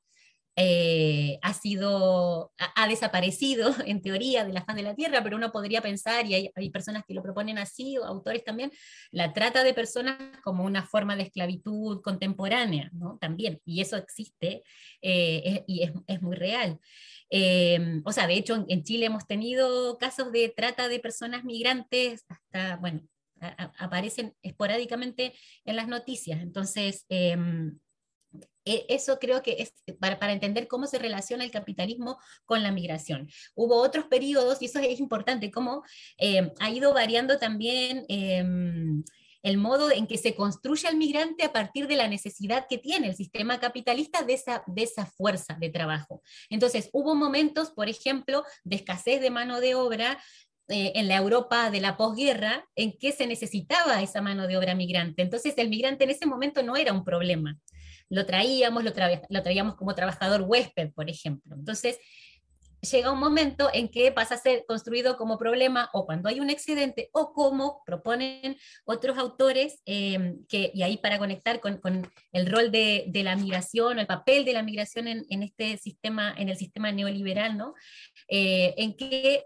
eh, 0.56 1.38
ha 1.42 1.52
sido, 1.52 2.52
ha, 2.58 2.88
desaparecido 2.88 3.74
en 3.86 4.02
teoría 4.02 4.44
de 4.44 4.52
la 4.52 4.64
faz 4.64 4.76
de 4.76 4.82
la 4.82 4.94
Tierra, 4.94 5.22
pero 5.22 5.36
uno 5.36 5.50
podría 5.50 5.80
pensar, 5.80 6.26
y 6.26 6.34
hay, 6.34 6.70
personas 6.70 7.04
que 7.06 7.14
lo 7.14 7.22
proponen 7.22 7.58
así, 7.58 7.98
o 7.98 8.04
autores 8.04 8.44
también, 8.44 8.70
la 9.10 9.32
trata 9.32 9.64
de 9.64 9.74
personas 9.74 10.16
como 10.42 10.64
una 10.64 10.86
forma 10.86 11.16
de 11.16 11.24
esclavitud 11.24 12.00
contemporánea, 12.02 12.90
¿no? 12.92 13.18
También, 13.20 13.60
y 13.64 13.80
eso 13.80 13.96
existe 13.96 14.62
eh, 15.02 15.64
y 15.66 15.90
es, 16.06 16.22
muy 16.22 16.36
real. 16.36 16.78
Eh, 17.30 18.00
o 18.04 18.12
sea, 18.12 18.26
de 18.26 18.34
hecho, 18.34 18.64
en, 18.68 18.84
Chile 18.84 19.06
hemos 19.06 19.26
tenido 19.26 19.98
casos 19.98 20.30
de 20.30 20.52
trata 20.54 20.88
de 20.88 21.00
personas 21.00 21.44
migrantes, 21.44 22.24
hasta, 22.28 22.76
bueno, 22.76 23.02
aparecen 23.78 24.34
esporádicamente 24.42 25.34
en 25.64 25.76
las 25.76 25.88
noticias. 25.88 26.40
Entonces, 26.40 27.04
em, 27.08 27.78
eso 28.64 29.18
creo 29.18 29.42
que 29.42 29.56
es 29.58 29.74
para, 29.98 30.32
entender 30.32 30.68
cómo 30.68 30.86
se 30.86 30.98
relaciona 30.98 31.44
el 31.44 31.50
capitalismo 31.50 32.18
con 32.44 32.62
la 32.62 32.72
migración. 32.72 33.28
Hubo 33.54 33.76
otros 33.76 34.06
periodos, 34.06 34.62
y 34.62 34.66
eso 34.66 34.78
es 34.78 35.00
importante, 35.00 35.50
cómo 35.50 35.82
eh, 36.18 36.52
ha 36.60 36.70
ido 36.70 36.94
variando 36.94 37.38
también 37.38 38.04
em, 38.08 39.04
el 39.42 39.58
modo 39.58 39.90
en 39.90 40.06
que 40.06 40.16
se 40.16 40.34
construye 40.34 40.88
al 40.88 40.96
migrante 40.96 41.44
a 41.44 41.52
partir 41.52 41.86
de 41.86 41.96
la 41.96 42.08
necesidad 42.08 42.66
que 42.68 42.78
tiene 42.78 43.08
el 43.08 43.14
sistema 43.14 43.60
capitalista 43.60 44.22
de 44.22 44.34
esa, 44.34 44.64
de 44.66 44.82
esa 44.82 45.04
fuerza 45.04 45.56
de 45.60 45.68
trabajo. 45.68 46.22
Entonces, 46.48 46.88
hubo 46.92 47.14
momentos, 47.14 47.70
por 47.70 47.88
ejemplo, 47.90 48.44
de 48.64 48.76
escasez 48.76 49.20
de 49.20 49.30
mano 49.30 49.60
de 49.60 49.74
obra 49.74 50.18
eh, 50.68 50.92
en 50.94 51.08
la 51.08 51.16
Europa 51.16 51.70
de 51.70 51.82
la 51.82 51.98
posguerra 51.98 52.66
en 52.74 52.96
que 52.96 53.12
se 53.12 53.26
necesitaba 53.26 54.00
esa 54.00 54.22
mano 54.22 54.46
de 54.46 54.56
obra 54.56 54.74
migrante. 54.74 55.20
Entonces 55.20 55.52
el 55.58 55.68
migrante 55.68 56.04
en 56.04 56.10
ese 56.10 56.24
momento 56.24 56.62
no 56.62 56.74
era 56.74 56.94
un 56.94 57.04
problema. 57.04 57.58
Lo 58.14 58.26
traíamos, 58.26 58.84
lo, 58.84 58.92
lo 59.28 59.42
traíamos 59.42 59.74
como 59.74 59.94
trabajador 59.94 60.42
huésped, 60.42 60.92
por 60.92 61.10
ejemplo. 61.10 61.54
Entonces 61.54 61.98
llega 62.90 63.12
un 63.12 63.18
momento 63.18 63.70
en 63.72 63.88
que 63.88 64.12
pasa 64.12 64.34
a 64.34 64.38
ser 64.38 64.64
construido 64.66 65.16
como 65.16 65.38
problema 65.38 65.90
o 65.92 66.06
cuando 66.06 66.28
hay 66.28 66.40
un 66.40 66.50
excedente 66.50 67.08
o 67.12 67.32
como 67.32 67.82
proponen 67.84 68.56
otros 68.84 69.18
autores, 69.18 69.80
eh, 69.86 70.36
que, 70.48 70.70
y 70.74 70.82
ahí 70.82 70.98
para 70.98 71.18
conectar 71.18 71.60
con, 71.60 71.78
con 71.78 72.10
el 72.32 72.50
rol 72.50 72.70
de, 72.70 73.04
de, 73.08 73.22
la 73.22 73.36
migración, 73.36 73.98
el 73.98 74.06
papel 74.06 74.44
de 74.44 74.52
la 74.52 74.62
migración 74.62 75.08
en, 75.08 75.24
en, 75.28 75.42
este 75.42 75.76
sistema, 75.78 76.34
en 76.36 76.48
el 76.48 76.56
sistema 76.56 76.92
neoliberal, 76.92 77.56
¿no? 77.56 77.74
Eh, 78.28 78.74
en 78.76 78.96
que 78.96 79.44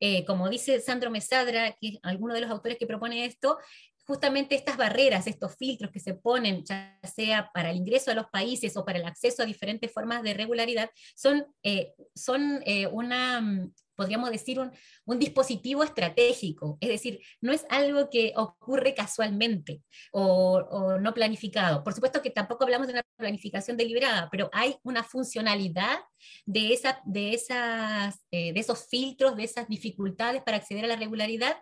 eh, 0.00 0.24
como 0.24 0.48
dice 0.48 0.80
Sandro 0.80 1.10
Mesadra, 1.10 1.72
que 1.80 1.88
es 1.88 1.98
alguno 2.02 2.32
de 2.32 2.40
los 2.40 2.50
autores 2.50 2.78
que 2.78 2.86
propone 2.86 3.24
esto, 3.24 3.58
justamente 4.08 4.54
estas 4.54 4.78
barreras, 4.78 5.26
estos 5.26 5.54
filtros 5.56 5.90
que 5.92 6.00
se 6.00 6.14
ponen, 6.14 6.64
ya 6.64 6.98
sea 7.14 7.50
para 7.52 7.70
el 7.70 7.76
ingreso 7.76 8.10
a 8.10 8.14
los 8.14 8.26
países 8.30 8.74
o 8.78 8.84
para 8.84 8.98
el 8.98 9.04
acceso 9.04 9.42
a 9.42 9.46
diferentes 9.46 9.92
formas 9.92 10.22
de 10.22 10.32
regularidad, 10.32 10.90
son, 11.14 11.46
eh, 11.62 11.92
son 12.14 12.62
eh, 12.64 12.86
una, 12.86 13.42
mm, 13.42 13.70
podríamos 13.94 14.30
decir, 14.30 14.60
un, 14.60 14.72
un, 15.04 15.18
dispositivo 15.18 15.84
estratégico. 15.84 16.78
Es 16.80 16.88
decir, 16.88 17.20
no 17.42 17.52
es 17.52 17.66
algo 17.68 18.08
que 18.08 18.32
ocurre 18.34 18.94
casualmente 18.94 19.82
o, 20.10 20.96
no 20.98 21.12
planificado. 21.12 21.84
Por 21.84 21.92
supuesto 21.92 22.22
que 22.22 22.30
tampoco 22.30 22.64
hablamos 22.64 22.86
de 22.86 22.94
una 22.94 23.04
planificación 23.18 23.76
deliberada, 23.76 24.30
pero 24.32 24.48
hay 24.54 24.76
una 24.84 25.04
funcionalidad 25.04 25.98
de, 26.46 26.72
esa, 26.72 27.02
de, 27.04 27.34
esas, 27.34 28.24
eh, 28.30 28.54
de 28.54 28.60
esos 28.60 28.88
filtros, 28.88 29.36
de 29.36 29.44
esas 29.44 29.68
dificultades 29.68 30.42
para 30.42 30.56
acceder 30.56 30.86
a 30.86 30.88
la 30.88 30.96
regularidad 30.96 31.58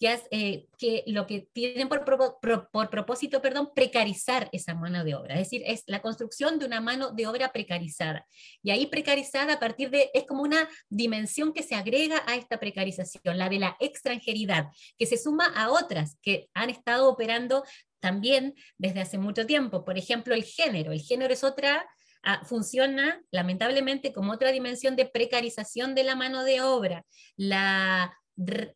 que, 0.00 0.18
eh, 0.30 0.66
que 0.78 1.04
lo 1.08 1.26
que 1.26 1.46
tienen 1.52 1.88
por, 1.90 2.06
por, 2.06 2.90
propósito, 2.90 3.42
perdón, 3.42 3.70
precarizar 3.74 4.48
esa 4.50 4.74
mano 4.74 5.04
de 5.04 5.14
obra. 5.14 5.34
Es 5.34 5.40
decir, 5.40 5.62
es 5.66 5.84
la 5.86 6.00
construcción 6.00 6.58
de 6.58 6.64
una 6.64 6.80
mano 6.80 7.10
de 7.10 7.26
obra 7.26 7.52
precarizada. 7.52 8.26
Y 8.62 8.70
ahí 8.70 8.86
precarizada 8.86 9.54
a 9.54 9.60
partir 9.60 9.90
de, 9.90 10.10
es 10.14 10.24
como 10.24 10.42
una 10.42 10.66
dimensión 10.88 11.52
que 11.52 11.62
se 11.62 11.74
agrega 11.74 12.22
a 12.26 12.36
esta 12.36 12.58
precarización, 12.58 13.36
la 13.36 13.50
de 13.50 13.58
la 13.58 13.76
extranjeridad, 13.78 14.68
que 14.96 15.04
se 15.04 15.18
suma 15.18 15.44
a 15.54 15.70
otras 15.70 16.16
que 16.22 16.48
han 16.54 16.70
estado 16.70 17.06
operando 17.06 17.62
también 18.00 18.54
desde 18.78 19.02
hace 19.02 19.18
mucho 19.18 19.44
tiempo. 19.44 19.84
Por 19.84 19.98
ejemplo, 19.98 20.34
el 20.34 20.44
género. 20.44 20.92
El 20.92 21.02
género 21.02 21.34
es 21.34 21.44
otra 21.44 21.86
ah, 22.22 22.42
funciona 22.46 23.20
lamentablemente 23.30 24.14
como 24.14 24.32
otra 24.32 24.50
dimensión 24.50 24.96
de 24.96 25.04
precarización 25.04 25.94
de 25.94 26.04
la 26.04 26.16
mano 26.16 26.42
de 26.42 26.62
obra. 26.62 27.04
La 27.36 28.16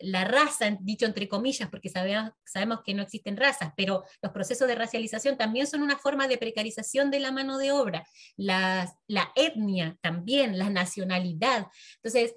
la 0.00 0.24
raza, 0.24 0.76
dicho 0.80 1.06
entre 1.06 1.28
comillas, 1.28 1.68
porque 1.70 1.88
sabemos, 1.88 2.32
sabemos 2.44 2.80
que 2.84 2.94
no 2.94 3.02
existen 3.02 3.36
razas, 3.36 3.72
pero 3.76 4.04
los 4.20 4.32
procesos 4.32 4.68
de 4.68 4.74
racialización 4.74 5.36
también 5.36 5.66
son 5.66 5.82
una 5.82 5.98
forma 5.98 6.28
de 6.28 6.38
precarización 6.38 7.10
de 7.10 7.20
la 7.20 7.32
mano 7.32 7.58
de 7.58 7.72
obra, 7.72 8.06
la, 8.36 8.94
la 9.06 9.32
etnia 9.34 9.96
también, 10.00 10.58
la 10.58 10.70
nacionalidad. 10.70 11.68
Entonces, 11.96 12.34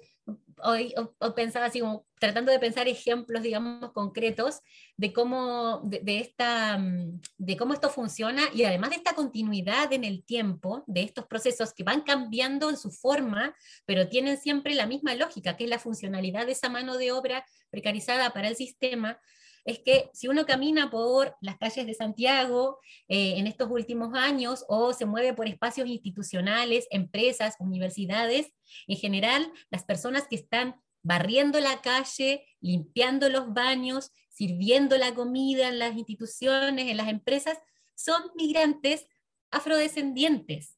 hoy, 0.62 0.94
pensaba 1.34 1.66
así 1.66 1.82
tratando 2.18 2.50
de 2.50 2.58
pensar 2.58 2.88
ejemplos, 2.88 3.42
digamos, 3.42 3.92
concretos 3.92 4.60
de 4.96 5.12
cómo, 5.12 5.80
de, 5.84 6.18
esta, 6.18 6.78
mm, 6.78 7.20
de 7.38 7.56
cómo 7.56 7.74
esto 7.74 7.90
funciona 7.90 8.42
y 8.52 8.64
además 8.64 8.90
de 8.90 8.96
esta 8.96 9.14
continuidad 9.14 9.92
en 9.92 10.04
el 10.04 10.24
tiempo 10.24 10.84
de 10.86 11.02
estos 11.02 11.26
procesos 11.26 11.72
que 11.72 11.84
van 11.84 12.02
cambiando 12.02 12.70
en 12.70 12.76
su 12.76 12.90
forma, 12.90 13.54
pero 13.86 14.08
tienen 14.08 14.36
siempre 14.36 14.74
la 14.74 14.86
misma 14.86 15.14
lógica, 15.14 15.56
que 15.56 15.64
es 15.64 15.70
la 15.70 15.78
funcionalidad 15.78 16.46
de 16.46 16.52
esa 16.52 16.68
mano 16.68 16.98
de 16.98 17.12
obra 17.12 17.44
precarizada 17.70 18.30
para 18.30 18.48
el 18.48 18.56
sistema, 18.56 19.20
es 19.68 19.80
que 19.80 20.08
si 20.14 20.28
uno 20.28 20.46
camina 20.46 20.90
por 20.90 21.36
las 21.42 21.58
calles 21.58 21.86
de 21.86 21.92
Santiago 21.92 22.78
eh, 23.06 23.34
en 23.36 23.46
estos 23.46 23.70
últimos 23.70 24.14
años 24.14 24.64
o 24.66 24.94
se 24.94 25.04
mueve 25.04 25.34
por 25.34 25.46
espacios 25.46 25.86
institucionales, 25.88 26.86
empresas, 26.90 27.54
universidades, 27.60 28.50
en 28.86 28.96
general 28.96 29.52
las 29.70 29.84
personas 29.84 30.26
que 30.26 30.36
están 30.36 30.80
barriendo 31.02 31.60
la 31.60 31.82
calle, 31.82 32.46
limpiando 32.60 33.28
los 33.28 33.52
baños, 33.52 34.10
sirviendo 34.30 34.96
la 34.96 35.14
comida 35.14 35.68
en 35.68 35.78
las 35.78 35.94
instituciones, 35.98 36.88
en 36.88 36.96
las 36.96 37.08
empresas, 37.08 37.58
son 37.94 38.22
migrantes 38.36 39.06
afrodescendientes 39.50 40.77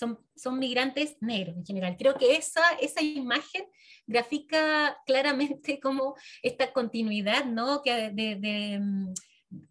son, 0.00 0.58
migrantes 0.58 1.16
negros 1.20 1.56
en 1.56 1.64
general. 1.64 1.96
Creo 1.98 2.14
que 2.14 2.36
esa, 2.36 2.62
esa 2.80 3.02
imagen 3.02 3.64
grafica 4.06 4.96
claramente 5.06 5.78
como 5.82 6.14
esta 6.42 6.72
continuidad 6.72 7.44
¿no? 7.44 7.82
que 7.82 8.10
de, 8.10 8.78
mm, 8.80 9.14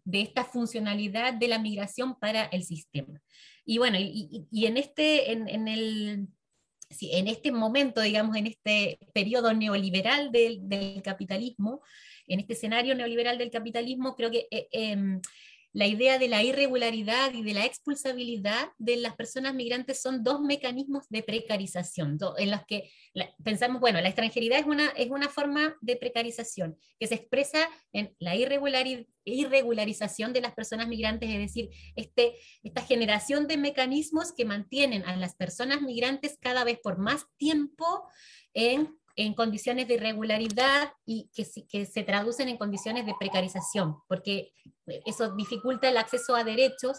de, 0.04 0.20
esta 0.20 0.44
funcionalidad 0.44 1.34
de 1.34 1.48
la 1.48 1.58
migración 1.58 2.18
para 2.18 2.44
el 2.44 2.62
sistema. 2.64 3.20
Y 3.64 3.78
bueno, 3.78 3.98
y, 3.98 4.46
y 4.50 4.66
en, 4.66 4.76
este, 4.76 5.32
en, 5.32 5.48
en 5.48 5.68
el, 5.68 6.28
en 7.00 7.28
este 7.28 7.52
momento, 7.52 8.00
digamos, 8.00 8.36
en 8.36 8.46
este 8.46 8.98
periodo 9.12 9.52
neoliberal 9.52 10.32
del, 10.32 10.68
del, 10.68 11.02
capitalismo, 11.02 11.82
en 12.26 12.40
este 12.40 12.54
escenario 12.54 12.94
neoliberal 12.94 13.38
del 13.38 13.50
capitalismo, 13.50 14.16
creo 14.16 14.30
que 14.30 14.46
eh, 14.50 14.68
em, 14.72 15.20
la 15.72 15.86
idea 15.86 16.18
de 16.18 16.28
la 16.28 16.42
irregularidad 16.42 17.32
y 17.32 17.42
de 17.42 17.54
la 17.54 17.64
expulsabilidad 17.64 18.70
de 18.78 18.96
las 18.96 19.14
personas 19.14 19.54
migrantes 19.54 20.02
son 20.02 20.24
dos 20.24 20.40
mecanismos 20.40 21.08
de 21.08 21.22
precarización, 21.22 22.18
en 22.38 22.50
los 22.50 22.64
que 22.66 22.90
pensamos, 23.44 23.80
bueno, 23.80 24.00
la 24.00 24.08
extranjeridad 24.08 24.58
es 24.58 24.66
una, 24.66 24.88
es 24.90 25.10
una 25.10 25.28
forma 25.28 25.76
de 25.80 25.96
precarización 25.96 26.76
que 26.98 27.06
se 27.06 27.14
expresa 27.14 27.68
en 27.92 28.16
la 28.18 28.34
irregularización 28.36 30.32
de 30.32 30.40
las 30.40 30.54
personas 30.54 30.88
migrantes, 30.88 31.30
es 31.30 31.38
decir, 31.38 31.70
este, 31.94 32.34
esta 32.62 32.82
generación 32.82 33.46
de 33.46 33.56
mecanismos 33.56 34.32
que 34.32 34.44
mantienen 34.44 35.04
a 35.04 35.14
las 35.16 35.36
personas 35.36 35.82
migrantes 35.82 36.36
cada 36.40 36.64
vez 36.64 36.80
por 36.82 36.98
más 36.98 37.26
tiempo 37.36 38.08
en 38.54 38.99
en 39.16 39.34
condiciones 39.34 39.88
de 39.88 39.94
irregularidad 39.94 40.92
y 41.04 41.30
que, 41.34 41.46
que 41.68 41.86
se 41.86 42.02
traducen 42.02 42.48
en 42.48 42.56
condiciones 42.56 43.06
de 43.06 43.14
precarización, 43.18 43.96
porque 44.08 44.52
eso 45.06 45.34
dificulta 45.34 45.88
el 45.88 45.96
acceso 45.96 46.34
a 46.34 46.44
derechos 46.44 46.98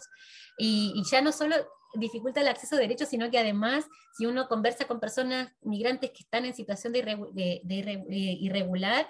y, 0.58 1.02
ya 1.10 1.22
no 1.22 1.32
solo 1.32 1.56
dificulta 1.96 2.42
el 2.42 2.48
acceso 2.48 2.76
a 2.76 2.80
derechos, 2.80 3.10
sino 3.10 3.30
que 3.30 3.40
además, 3.40 3.86
si 4.18 4.26
uno 4.26 4.48
conversa 4.48 4.86
con 4.86 5.00
personas 5.00 5.52
migrantes 5.62 6.12
que 6.12 6.24
están 6.24 6.46
en 6.46 6.54
situación 6.54 6.94
de, 6.94 7.62
irregular, 8.40 9.08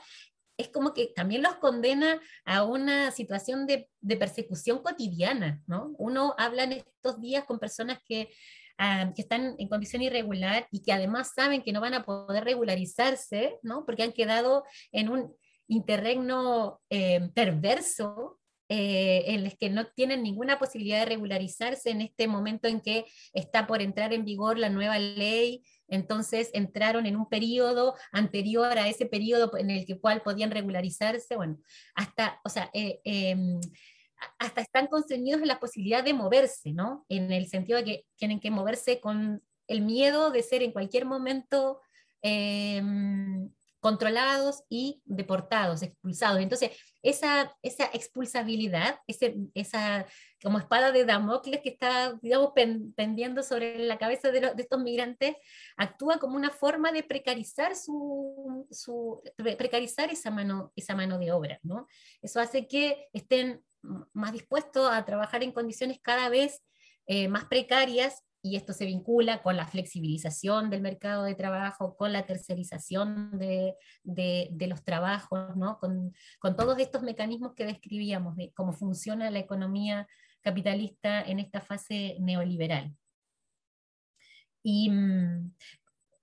es 0.57 0.69
como 0.69 0.93
que 0.93 1.07
también 1.15 1.41
los 1.41 1.55
condena 1.55 2.19
a 2.45 2.63
una 2.63 3.11
situación 3.11 3.65
de, 3.65 3.89
de, 3.99 4.17
persecución 4.17 4.81
cotidiana, 4.81 5.61
¿no? 5.65 5.93
Uno 5.97 6.35
habla 6.37 6.63
en 6.63 6.73
estos 6.73 7.19
días 7.19 7.45
con 7.45 7.59
personas 7.59 7.99
que 8.05 8.29
Ah, 8.83 9.13
que 9.15 9.21
están 9.21 9.53
en 9.59 9.67
condición 9.67 10.01
irregular 10.01 10.67
y 10.71 10.81
que 10.81 10.91
además 10.91 11.33
saben 11.35 11.61
que 11.61 11.71
no 11.71 11.81
van 11.81 11.93
a 11.93 12.03
poder 12.03 12.43
regularizarse, 12.43 13.59
¿no? 13.61 13.85
porque 13.85 14.01
han 14.01 14.11
quedado 14.11 14.63
en 14.91 15.09
un 15.09 15.35
interregno 15.67 16.81
eh, 16.89 17.29
perverso 17.35 18.39
eh, 18.69 19.25
en 19.27 19.45
el 19.45 19.55
que 19.55 19.69
no 19.69 19.85
tienen 19.85 20.23
ninguna 20.23 20.57
posibilidad 20.57 20.97
de 20.97 21.05
regularizarse 21.05 21.91
en 21.91 22.01
este 22.01 22.27
momento 22.27 22.67
en 22.67 22.81
que 22.81 23.05
está 23.33 23.67
por 23.67 23.83
entrar 23.83 24.13
en 24.13 24.25
vigor 24.25 24.57
la 24.57 24.69
nueva 24.69 24.97
ley. 24.97 25.61
Entonces 25.87 26.49
entraron 26.53 27.05
en 27.05 27.17
un 27.17 27.29
periodo 27.29 27.93
anterior 28.11 28.79
a 28.79 28.87
ese 28.87 29.05
periodo 29.05 29.55
en 29.57 29.69
el 29.69 29.85
que 29.85 29.99
cual 29.99 30.23
podían 30.23 30.49
regularizarse. 30.49 31.35
Bueno, 31.35 31.59
hasta, 31.93 32.39
o 32.43 32.49
sea, 32.49 32.71
eh, 32.73 32.99
em, 33.03 33.59
hasta 34.39 34.61
están 34.61 34.87
constreñidos 34.87 35.41
en 35.41 35.47
la 35.47 35.59
posibilidad 35.59 36.03
de 36.03 36.13
moverse, 36.13 36.73
¿no? 36.73 37.05
En 37.09 37.31
el 37.31 37.47
sentido 37.47 37.79
de 37.79 37.85
que 37.85 38.05
tienen 38.15 38.39
que 38.39 38.51
moverse 38.51 38.99
con 38.99 39.41
el 39.67 39.81
miedo 39.81 40.31
de 40.31 40.43
ser 40.43 40.63
en 40.63 40.71
cualquier 40.71 41.05
momento 41.05 41.81
em, 42.21 43.49
controlados 43.79 44.63
y 44.69 45.01
deportados, 45.05 45.81
expulsados. 45.81 46.39
Entonces, 46.39 46.71
esa, 47.01 47.51
esa 47.63 47.85
expulsabilidad, 47.93 48.99
ese, 49.07 49.35
esa 49.55 50.05
como 50.43 50.59
espada 50.59 50.91
de 50.91 51.03
Damocles 51.03 51.61
que 51.61 51.69
está, 51.69 52.13
digamos, 52.21 52.51
pendiendo 52.95 53.41
sobre 53.41 53.79
la 53.79 53.97
cabeza 53.97 54.31
de, 54.31 54.39
de, 54.41 54.53
estos 54.61 54.81
migrantes, 54.81 55.35
actúa 55.77 56.19
como 56.19 56.35
una 56.35 56.51
forma 56.51 56.91
de 56.91 57.01
precarizar, 57.01 57.75
su, 57.75 58.67
su, 58.69 59.21
precarizar 59.35 60.11
esa, 60.11 60.29
mano, 60.29 60.71
esa 60.75 60.95
mano 60.95 61.17
de 61.17 61.31
obra. 61.31 61.59
¿no? 61.63 61.87
Eso 62.21 62.39
hace 62.39 62.67
que 62.67 63.07
estén 63.13 63.63
más 64.13 64.31
dispuestos 64.31 64.89
a 64.91 65.03
trabajar 65.05 65.43
en 65.43 65.51
condiciones 65.51 65.99
cada 66.01 66.29
vez 66.29 66.63
eh, 67.07 67.27
más 67.27 67.45
precarias 67.45 68.23
y 68.43 68.55
esto 68.55 68.73
se 68.73 68.85
vincula 68.85 69.41
con 69.43 69.55
la 69.55 69.67
flexibilización 69.67 70.69
del 70.69 70.81
mercado 70.81 71.23
de 71.23 71.35
trabajo, 71.35 71.95
con 71.95 72.11
la 72.11 72.25
tercerización 72.25 73.37
de, 73.37 73.75
los 74.67 74.83
trabajos, 74.83 75.55
¿no? 75.55 75.77
con, 75.79 76.13
todos 76.57 76.79
estos 76.79 77.03
mecanismos 77.03 77.53
que 77.55 77.65
describíamos 77.65 78.35
de 78.35 78.51
cómo 78.53 78.73
funciona 78.73 79.29
la 79.29 79.39
economía 79.39 80.07
capitalista 80.41 81.21
en 81.21 81.39
esta 81.39 81.61
fase 81.61 82.17
neoliberal. 82.19 82.95
Y 84.63 84.89
mm, 84.89 85.53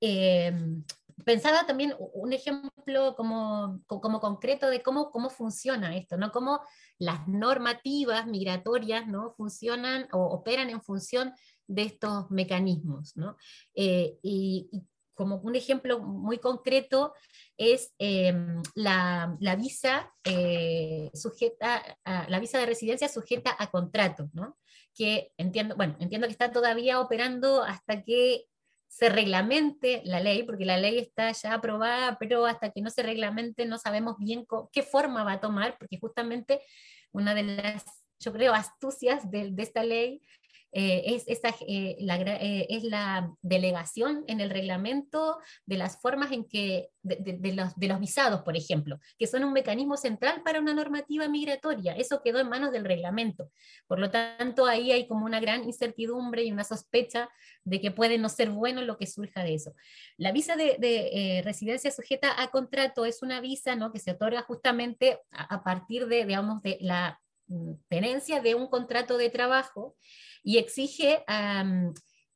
em, 0.00 0.84
pensaba 1.24 1.66
también 1.66 1.94
un 1.98 2.32
ejemplo 2.32 3.14
como, 3.16 3.80
como 3.86 4.20
concreto 4.20 4.68
de 4.68 4.82
cómo, 4.82 5.10
cómo 5.10 5.30
funciona 5.30 5.96
esto, 5.96 6.16
¿no? 6.16 6.30
Cómo 6.32 6.60
las 6.98 7.26
normativas 7.28 8.26
migratorias 8.26 9.06
¿no? 9.06 9.32
funcionan 9.32 10.08
o 10.12 10.22
operan 10.24 10.70
en 10.70 10.82
función 10.82 11.32
de 11.66 11.82
estos 11.82 12.30
mecanismos. 12.30 13.16
¿no? 13.16 13.36
Eh, 13.74 14.18
y, 14.22 14.70
como 15.14 15.38
un 15.38 15.56
ejemplo 15.56 15.98
muy 15.98 16.38
concreto 16.38 17.12
es 17.56 17.92
em, 17.98 18.62
la, 18.76 19.36
la, 19.40 19.56
visa 19.56 20.14
eh, 20.22 21.10
sujeta 21.12 21.98
la 22.04 22.38
visa 22.38 22.58
de 22.58 22.66
residencia 22.66 23.08
sujeta 23.08 23.56
a 23.58 23.68
contrato, 23.68 24.30
¿no? 24.32 24.56
que 24.94 25.32
entiendo, 25.36 25.74
bueno, 25.74 25.96
entiendo 25.98 26.28
que 26.28 26.32
está 26.32 26.52
todavía 26.52 27.00
operando 27.00 27.64
hasta 27.64 28.04
que 28.04 28.46
se 28.88 29.10
reglamente 29.10 30.02
la 30.04 30.18
ley, 30.20 30.42
porque 30.42 30.64
la 30.64 30.78
ley 30.78 30.98
está 30.98 31.30
ya 31.32 31.54
aprobada, 31.54 32.18
pero 32.18 32.46
hasta 32.46 32.70
que 32.70 32.80
no 32.80 32.90
se 32.90 33.02
reglamente 33.02 33.66
no 33.66 33.78
sabemos 33.78 34.16
bien 34.18 34.46
qué 34.72 34.82
forma 34.82 35.24
va 35.24 35.32
a 35.32 35.40
tomar, 35.40 35.76
porque 35.78 35.98
justamente 36.00 36.60
una 37.12 37.34
de 37.34 37.42
las, 37.44 37.84
yo 38.18 38.32
creo, 38.32 38.54
astucias 38.54 39.30
de, 39.30 39.50
de 39.50 39.62
esta 39.62 39.84
ley 39.84 40.22
eh, 40.72 41.14
es, 41.14 41.24
esta, 41.28 41.54
eh, 41.66 41.96
la, 42.00 42.16
eh, 42.20 42.66
es 42.68 42.84
la 42.84 43.32
delegación 43.40 44.24
en 44.26 44.40
el 44.40 44.50
reglamento 44.50 45.38
de 45.64 45.78
las 45.78 46.00
formas 46.00 46.30
en 46.32 46.46
que, 46.46 46.90
de, 47.02 47.52
los, 47.54 47.74
de, 47.76 47.88
los, 47.88 48.00
visados, 48.00 48.42
por 48.42 48.54
ejemplo, 48.54 48.98
que 49.18 49.26
son 49.26 49.44
un 49.44 49.54
mecanismo 49.54 49.96
central 49.96 50.42
para 50.42 50.60
una 50.60 50.74
normativa 50.74 51.26
migratoria. 51.28 51.96
Eso 51.96 52.20
quedó 52.22 52.38
en 52.40 52.50
manos 52.50 52.70
del 52.70 52.84
reglamento. 52.84 53.50
Por 53.86 53.98
lo 53.98 54.10
tanto, 54.10 54.66
ahí 54.66 54.92
hay 54.92 55.06
como 55.06 55.24
una 55.24 55.40
gran 55.40 55.64
incertidumbre 55.64 56.44
y 56.44 56.52
una 56.52 56.64
sospecha 56.64 57.30
de 57.64 57.80
que 57.80 57.90
puede 57.90 58.18
no 58.18 58.28
ser 58.28 58.50
bueno 58.50 58.82
lo 58.82 58.98
que 58.98 59.06
surja 59.06 59.42
de 59.42 59.54
eso. 59.54 59.74
La 60.18 60.32
visa 60.32 60.56
de, 60.56 61.42
residencia 61.44 61.90
sujeta 61.90 62.42
a 62.42 62.50
contrato 62.50 63.06
es 63.06 63.22
una 63.22 63.40
visa 63.40 63.74
¿no? 63.74 63.92
que 63.92 64.00
se 64.00 64.10
otorga 64.10 64.42
justamente 64.42 65.20
a, 65.30 65.54
a 65.54 65.64
partir 65.64 66.06
de, 66.08 66.26
digamos, 66.26 66.62
de 66.62 66.76
la 66.80 67.20
tenencia 67.88 68.40
de 68.40 68.54
un 68.54 68.68
contrato 68.68 69.16
de 69.16 69.30
trabajo 69.30 69.96
y 70.42 70.58
exige, 70.58 71.24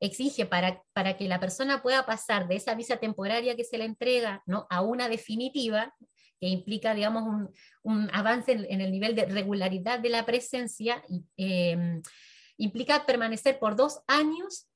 exige 0.01 0.47
para, 0.47 0.83
para 0.93 1.17
que 1.17 1.29
la 1.29 1.41
persona 1.41 1.83
pueda 1.83 2.07
pasar 2.07 2.49
de 2.49 2.57
esa 2.57 2.75
visa 2.75 2.97
temporaria 2.97 3.57
que 3.57 3.65
se 3.65 3.79
le 3.79 3.85
entrega 3.85 4.43
¿no? 4.47 4.67
a 4.71 4.83
una 4.83 5.09
definitiva, 5.09 5.95
que 6.41 6.49
implica, 6.49 6.93
digamos, 6.93 7.49
un, 7.83 8.11
avance 8.13 8.53
en, 8.53 8.81
el 8.81 8.91
nivel 8.91 9.15
de 9.15 9.27
regularidad 9.27 10.01
de 10.01 10.09
la 10.09 10.27
presencia, 10.27 11.03
em, 11.37 12.03
implica 12.57 13.07
permanecer 13.07 13.61
por 13.61 13.77
dos 13.77 14.01
años 14.09 14.69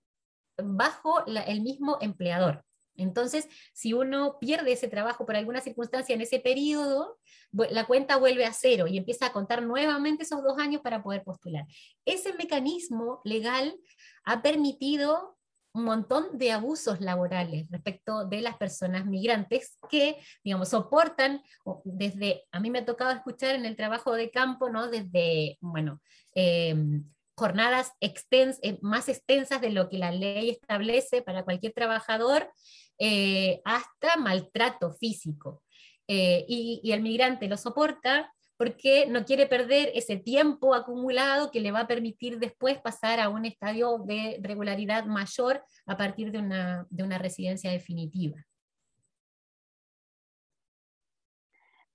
bajo 0.56 1.26
el 1.26 1.60
mismo 1.62 1.98
empleador. 2.00 2.64
Entonces, 2.96 3.48
si 3.72 3.92
uno 3.92 4.38
pierde 4.40 4.72
ese 4.72 4.88
trabajo 4.88 5.26
por 5.26 5.36
alguna 5.36 5.60
circunstancia 5.60 6.14
en 6.14 6.20
ese 6.20 6.40
periodo, 6.40 7.18
la 7.52 7.86
cuenta 7.86 8.16
vuelve 8.16 8.44
a 8.44 8.52
cero 8.52 8.86
y 8.86 8.98
empieza 8.98 9.26
a 9.26 9.32
contar 9.32 9.62
nuevamente 9.62 10.24
esos 10.24 10.42
dos 10.42 10.58
años 10.58 10.82
para 10.82 11.02
poder 11.02 11.22
postular. 11.22 11.66
Ese 12.04 12.34
mecanismo 12.34 13.20
legal 13.24 13.78
ha 14.24 14.42
permitido 14.42 15.36
un 15.76 15.84
montón 15.84 16.38
de 16.38 16.52
abusos 16.52 17.02
laborales 17.02 17.68
respecto 17.70 18.24
de 18.24 18.40
las 18.40 18.56
personas 18.56 19.04
migrantes 19.04 19.78
que, 19.90 20.16
digamos, 20.42 20.70
soportan 20.70 21.42
desde, 21.84 22.44
a 22.50 22.60
mí 22.60 22.70
me 22.70 22.78
ha 22.78 22.86
tocado 22.86 23.10
escuchar 23.10 23.54
en 23.54 23.66
el 23.66 23.76
trabajo 23.76 24.14
de 24.14 24.30
campo, 24.30 24.70
¿no? 24.70 24.88
Desde, 24.88 25.58
bueno, 25.60 26.00
em, 26.34 27.04
jornadas 27.36 27.92
eh, 28.00 28.78
más 28.80 29.08
extensas 29.10 29.60
de 29.60 29.70
lo 29.70 29.90
que 29.90 29.98
la 29.98 30.10
ley 30.10 30.48
establece 30.48 31.20
para 31.20 31.44
cualquier 31.44 31.74
trabajador, 31.74 32.50
eh, 32.98 33.60
hasta 33.64 34.16
maltrato 34.16 34.92
físico. 34.92 35.62
Eh, 36.08 36.44
y, 36.48 36.92
el 36.92 37.02
migrante 37.02 37.48
lo 37.48 37.56
soporta 37.56 38.32
porque 38.56 39.06
no 39.06 39.24
quiere 39.24 39.46
perder 39.46 39.90
ese 39.94 40.16
tiempo 40.16 40.74
acumulado 40.74 41.50
que 41.50 41.60
le 41.60 41.72
va 41.72 41.80
a 41.80 41.86
permitir 41.86 42.38
después 42.38 42.78
pasar 42.80 43.20
a 43.20 43.28
un 43.28 43.44
estadio 43.44 43.98
de 43.98 44.38
regularidad 44.40 45.04
mayor 45.04 45.62
a 45.84 45.96
partir 45.96 46.30
de 46.30 46.38
una, 46.38 46.86
de 46.88 47.02
una 47.02 47.18
residencia 47.18 47.70
definitiva. 47.70 48.42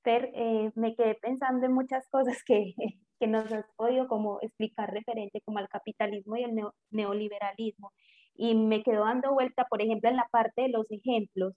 Fer, 0.04 0.32
eh, 0.36 0.72
me 0.76 0.96
quedé 0.96 1.16
pensando 1.16 1.66
en 1.66 1.74
muchas 1.74 2.08
cosas 2.10 2.44
que, 2.44 2.74
que 3.20 3.28
nos 3.28 3.52
has 3.52 3.66
podido 3.76 4.08
como 4.08 4.40
explicar 4.42 4.92
referente 4.92 5.42
como 5.42 5.60
al 5.60 5.70
capitalismo 5.70 6.36
y 6.36 6.44
el 6.44 6.62
neoliberalismo 6.92 7.92
y 8.42 8.56
me 8.56 8.82
quedo 8.82 9.06
dando 9.06 9.34
vuelta, 9.34 9.66
por 9.70 9.84
ejemplo, 9.84 10.10
en 10.10 10.16
la 10.16 10.28
parte 10.32 10.64
de 10.64 10.70
los 10.70 10.90
ejemplos, 10.90 11.54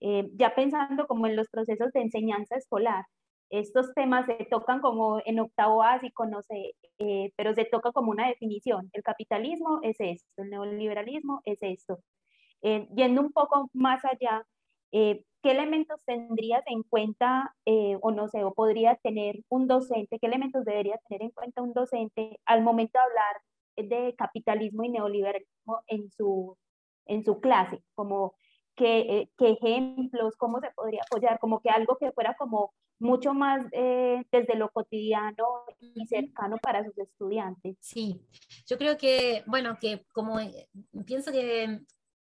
eh, 0.00 0.28
ya 0.34 0.54
pensando 0.54 1.06
como 1.06 1.26
en 1.26 1.34
los 1.34 1.48
procesos 1.48 1.92
de 1.92 2.02
enseñanza 2.02 2.56
escolar. 2.56 3.06
Estos 3.48 3.94
temas 3.94 4.26
se 4.26 4.46
tocan 4.50 4.80
como 4.82 5.20
en 5.24 5.40
octavo 5.40 5.78
básico, 5.78 6.26
no 6.26 6.42
sé, 6.42 6.74
eh, 6.98 7.32
pero 7.36 7.54
se 7.54 7.64
toca 7.64 7.90
como 7.92 8.10
una 8.10 8.28
definición. 8.28 8.90
El 8.92 9.02
capitalismo 9.02 9.80
es 9.82 9.96
esto, 9.98 10.42
el 10.42 10.50
neoliberalismo 10.50 11.40
es 11.46 11.58
esto. 11.62 12.00
Eh, 12.60 12.86
yendo 12.94 13.22
un 13.22 13.32
poco 13.32 13.70
más 13.72 14.04
allá, 14.04 14.44
¿qué 14.90 15.24
elementos 15.42 16.04
tendrías 16.04 16.64
en 16.66 16.82
cuenta, 16.82 17.54
o 18.02 18.10
no 18.10 18.28
sé, 18.28 18.44
o 18.44 18.52
podría 18.52 18.96
tener 18.96 19.36
un 19.48 19.66
docente, 19.68 20.18
qué 20.18 20.26
elementos 20.26 20.64
debería 20.66 20.98
tener 21.08 21.22
en 21.22 21.30
cuenta 21.30 21.62
un 21.62 21.72
docente 21.72 22.40
al 22.44 22.62
momento 22.62 22.98
de 22.98 23.04
hablar 23.04 23.36
de 23.76 24.14
capitalismo 24.16 24.84
y 24.84 24.90
neoliberalismo 24.90 25.82
en 25.86 26.10
su, 26.10 26.56
en 27.06 27.24
su 27.24 27.40
clase, 27.40 27.82
como 27.94 28.34
qué, 28.74 29.00
eh, 29.00 29.30
qué 29.36 29.50
ejemplos, 29.50 30.36
cómo 30.36 30.60
se 30.60 30.70
podría 30.70 31.02
apoyar, 31.02 31.38
como 31.38 31.60
que 31.60 31.70
algo 31.70 31.96
que 31.98 32.12
fuera 32.12 32.36
como 32.36 32.72
mucho 32.98 33.34
más 33.34 33.66
eh, 33.72 34.24
desde 34.32 34.54
lo 34.54 34.70
cotidiano 34.70 35.44
y 35.78 36.06
cercano 36.06 36.56
para 36.58 36.84
sus 36.84 36.96
estudiantes. 36.98 37.76
Sí, 37.80 38.22
yo 38.66 38.78
creo 38.78 38.96
que, 38.96 39.42
bueno, 39.46 39.76
que 39.80 40.06
como 40.12 40.40
eh, 40.40 40.68
pienso 41.06 41.32
que, 41.32 41.80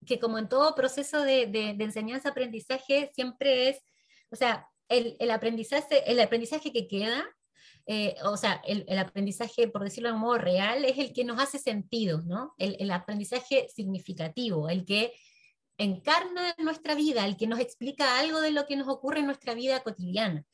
que 0.06 0.20
como 0.20 0.38
en 0.38 0.48
todo 0.48 0.76
proceso 0.76 1.22
de, 1.22 1.48
de, 1.48 1.74
de 1.74 1.84
enseñanza-aprendizaje 1.84 3.12
siempre 3.14 3.70
es, 3.70 3.84
o 4.32 4.36
sea, 4.36 4.68
el, 4.88 5.16
el, 5.20 5.32
aprendizaje, 5.32 6.10
el 6.10 6.20
aprendizaje 6.20 6.72
que 6.72 6.88
queda 6.88 7.24
eh, 7.86 8.16
o 8.24 8.38
sea, 8.38 8.62
el, 8.66 8.86
aprendizaje, 8.98 9.68
por 9.68 9.84
decirlo 9.84 10.10
de 10.10 10.16
un 10.16 10.22
modo 10.22 10.38
real, 10.38 10.86
es 10.86 10.98
el 10.98 11.14
que 11.14 11.24
nos 11.24 11.40
hace 11.40 11.60
sentido, 11.60 12.22
¿no? 12.22 12.54
El, 12.58 12.90
aprendizaje 12.92 13.68
significativo, 13.74 14.70
el 14.70 14.86
que 14.86 15.14
encarna 15.78 16.54
nuestra 16.60 16.96
vida, 16.96 17.26
el 17.26 17.38
que 17.38 17.48
nos 17.48 17.60
explica 17.60 18.20
algo 18.20 18.42
de 18.42 18.52
lo 18.52 18.66
que 18.68 18.76
nos 18.76 18.88
ocurre 18.88 19.20
en 19.20 19.26
nuestra 19.26 19.54
vida 19.56 19.82
cotidiana. 19.82 20.46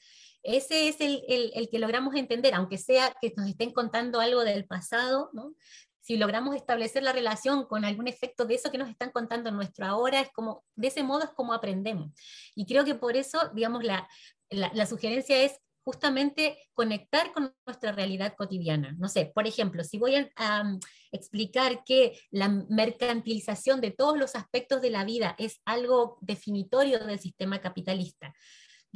Ese 0.43 0.87
es 0.87 1.01
el, 1.01 1.23
el, 1.27 1.69
que 1.69 1.79
logramos 1.79 2.15
entender, 2.15 2.53
aunque 2.53 2.77
sea 2.77 3.13
que 3.19 3.33
nos 3.35 3.49
estén 3.49 3.71
contando 3.73 4.21
algo 4.21 4.43
del 4.45 4.65
pasado, 4.65 5.29
¿no? 5.33 5.53
si 5.99 6.15
logramos 6.15 6.55
establecer 6.55 7.03
la 7.03 7.11
relación 7.11 7.65
con 7.65 7.83
algún 7.83 8.07
efecto 8.07 8.45
de 8.45 8.55
eso 8.55 8.71
que 8.71 8.77
nos 8.77 8.89
están 8.89 9.11
contando 9.11 9.49
en 9.49 9.57
nuestro 9.57 9.85
ahora, 9.85 10.21
es 10.21 10.31
como, 10.31 10.63
de 10.75 10.87
ese 10.87 11.03
modo 11.03 11.25
es 11.25 11.31
como 11.31 11.53
aprendemos. 11.53 12.13
Y 12.55 12.65
creo 12.65 12.85
que 12.85 12.95
por 12.95 13.17
eso, 13.17 13.49
digamos, 13.53 13.83
la, 13.83 14.07
la 14.49 14.85
sugerencia 14.85 15.43
es 15.43 15.59
justamente 15.88 16.58
conectar 16.73 17.32
con 17.32 17.56
nuestra 17.65 17.93
realidad 17.93 18.34
cotidiana. 18.38 18.93
No 19.00 19.08
sé, 19.08 19.32
por 19.34 19.47
ejemplo, 19.47 19.86
si 19.86 19.97
voy 19.97 20.15
a, 20.36 20.63
mm, 20.65 20.80
explicar 21.13 21.86
que 21.86 22.19
la 22.30 22.50
mercantilización 22.50 23.80
de 23.80 23.91
todos 23.91 24.17
los 24.17 24.36
aspectos 24.36 24.82
de 24.82 24.89
la 24.89 25.06
vida 25.06 25.34
es 25.38 25.62
algo 25.63 26.17
definitorio 26.19 27.00
del 27.00 27.19
sistema 27.19 27.62
capitalista, 27.62 28.34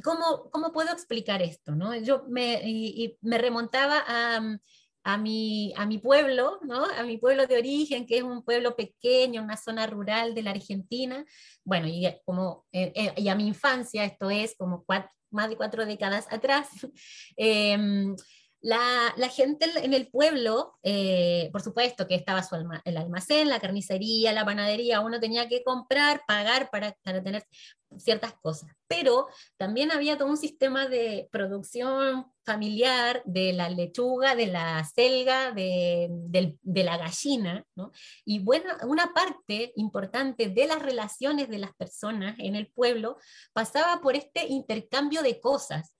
¿cómo, 0.03 0.49
cómo 0.51 0.73
puedo 0.73 0.91
explicar 0.91 1.41
esto? 1.41 1.73
No? 1.73 1.95
Yo 1.95 2.25
me, 2.27 3.15
me 3.21 3.37
remontaba 3.37 4.03
a 4.05 4.41
a 5.03 5.17
mi, 5.17 5.73
a 5.77 5.85
mi 5.85 5.97
pueblo, 5.97 6.59
¿no? 6.63 6.85
a 6.85 7.03
mi 7.03 7.17
pueblo 7.17 7.47
de 7.47 7.57
origen, 7.57 8.05
que 8.05 8.17
es 8.17 8.23
un 8.23 8.43
pueblo 8.43 8.75
pequeño, 8.75 9.41
una 9.41 9.57
zona 9.57 9.87
rural 9.87 10.35
de 10.35 10.43
la 10.43 10.51
Argentina, 10.51 11.25
bueno, 11.63 11.87
y, 11.87 12.07
como, 12.23 12.65
eh, 12.71 12.91
eh, 12.95 13.13
y 13.17 13.27
a 13.29 13.35
mi 13.35 13.47
infancia, 13.47 14.05
esto 14.05 14.29
es 14.29 14.55
como 14.55 14.83
más 15.31 15.49
de 15.49 15.57
cuatro 15.57 15.85
décadas 15.85 16.27
atrás, 16.29 16.67
em, 17.37 18.15
la, 18.61 19.29
gente 19.29 19.65
en 19.83 19.93
el 19.93 20.07
pueblo, 20.07 20.77
eh, 20.83 21.49
por 21.51 21.61
supuesto 21.61 22.07
que 22.07 22.15
estaba 22.15 22.43
su 22.43 22.55
el 22.85 22.97
almacén, 22.97 23.49
la 23.49 23.59
carnicería, 23.59 24.33
la 24.33 24.45
panadería, 24.45 25.01
uno 25.01 25.19
tenía 25.19 25.47
que 25.47 25.63
comprar, 25.63 26.21
pagar 26.27 26.69
para, 26.69 26.95
para 27.03 27.23
tener 27.23 27.43
ciertas 27.97 28.33
cosas, 28.41 28.71
pero 28.87 29.27
también 29.57 29.91
había 29.91 30.17
todo 30.17 30.29
un 30.29 30.37
sistema 30.37 30.87
de 30.87 31.27
producción 31.31 32.25
familiar 32.43 33.21
de 33.25 33.53
la 33.53 33.69
lechuga, 33.69 34.35
de 34.35 34.47
la 34.47 34.83
selga, 34.83 35.51
de, 35.51 36.09
la 36.63 36.97
gallina, 36.97 37.65
¿no? 37.75 37.91
y 38.25 38.39
bueno, 38.39 38.73
una 38.83 39.13
parte 39.13 39.73
importante 39.75 40.49
de 40.49 40.67
las 40.67 40.81
relaciones 40.81 41.49
de 41.49 41.59
las 41.59 41.73
personas 41.75 42.35
en 42.39 42.55
el 42.55 42.67
pueblo 42.71 43.17
pasaba 43.53 44.01
por 44.01 44.15
este 44.15 44.47
intercambio 44.47 45.21
de 45.21 45.39
cosas. 45.39 45.93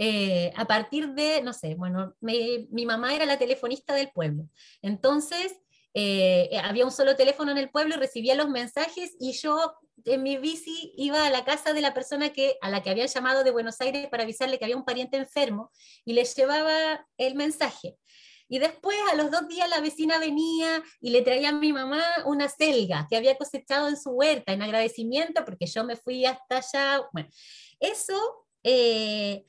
Eh, 0.00 0.52
a 0.54 0.64
partir 0.64 1.08
de, 1.14 1.42
no 1.42 1.52
sé, 1.52 1.74
bueno, 1.74 2.14
mi 2.20 2.86
mamá 2.86 3.14
era 3.14 3.26
la 3.26 3.36
telefonista 3.36 3.94
del 3.94 4.12
pueblo. 4.12 4.44
Entonces, 4.80 5.58
eh, 5.94 6.50
había 6.62 6.84
un 6.84 6.92
solo 6.92 7.16
teléfono 7.16 7.50
en 7.50 7.58
el 7.58 7.70
pueblo 7.70 7.94
y 7.94 7.98
recibía 7.98 8.34
los 8.34 8.48
mensajes 8.48 9.16
y 9.18 9.32
yo 9.32 9.74
en 10.04 10.22
mi 10.22 10.36
bici 10.36 10.92
iba 10.96 11.26
a 11.26 11.30
la 11.30 11.44
casa 11.44 11.72
de 11.72 11.80
la 11.80 11.94
persona 11.94 12.30
que, 12.30 12.56
a 12.60 12.70
la 12.70 12.82
que 12.82 12.90
había 12.90 13.06
llamado 13.06 13.44
de 13.44 13.50
Buenos 13.50 13.80
Aires 13.80 14.08
para 14.08 14.22
avisarle 14.22 14.58
que 14.58 14.64
había 14.64 14.76
un 14.76 14.84
pariente 14.84 15.16
enfermo 15.16 15.70
y 16.04 16.12
le 16.12 16.24
llevaba 16.24 17.06
el 17.16 17.34
mensaje. 17.34 17.96
Y 18.50 18.60
después, 18.60 18.96
a 19.12 19.14
los 19.14 19.30
dos 19.30 19.46
días, 19.46 19.68
la 19.68 19.80
vecina 19.80 20.18
venía 20.18 20.82
y 21.00 21.10
le 21.10 21.20
traía 21.20 21.50
a 21.50 21.52
mi 21.52 21.72
mamá 21.72 22.02
una 22.24 22.48
selga 22.48 23.06
que 23.10 23.16
había 23.16 23.36
cosechado 23.36 23.88
en 23.88 24.00
su 24.00 24.10
huerta 24.10 24.52
en 24.52 24.62
agradecimiento 24.62 25.44
porque 25.44 25.66
yo 25.66 25.84
me 25.84 25.96
fui 25.96 26.24
hasta 26.24 26.58
allá. 26.58 27.02
Bueno, 27.12 27.28
eso 27.78 28.46
eh, 28.62 29.44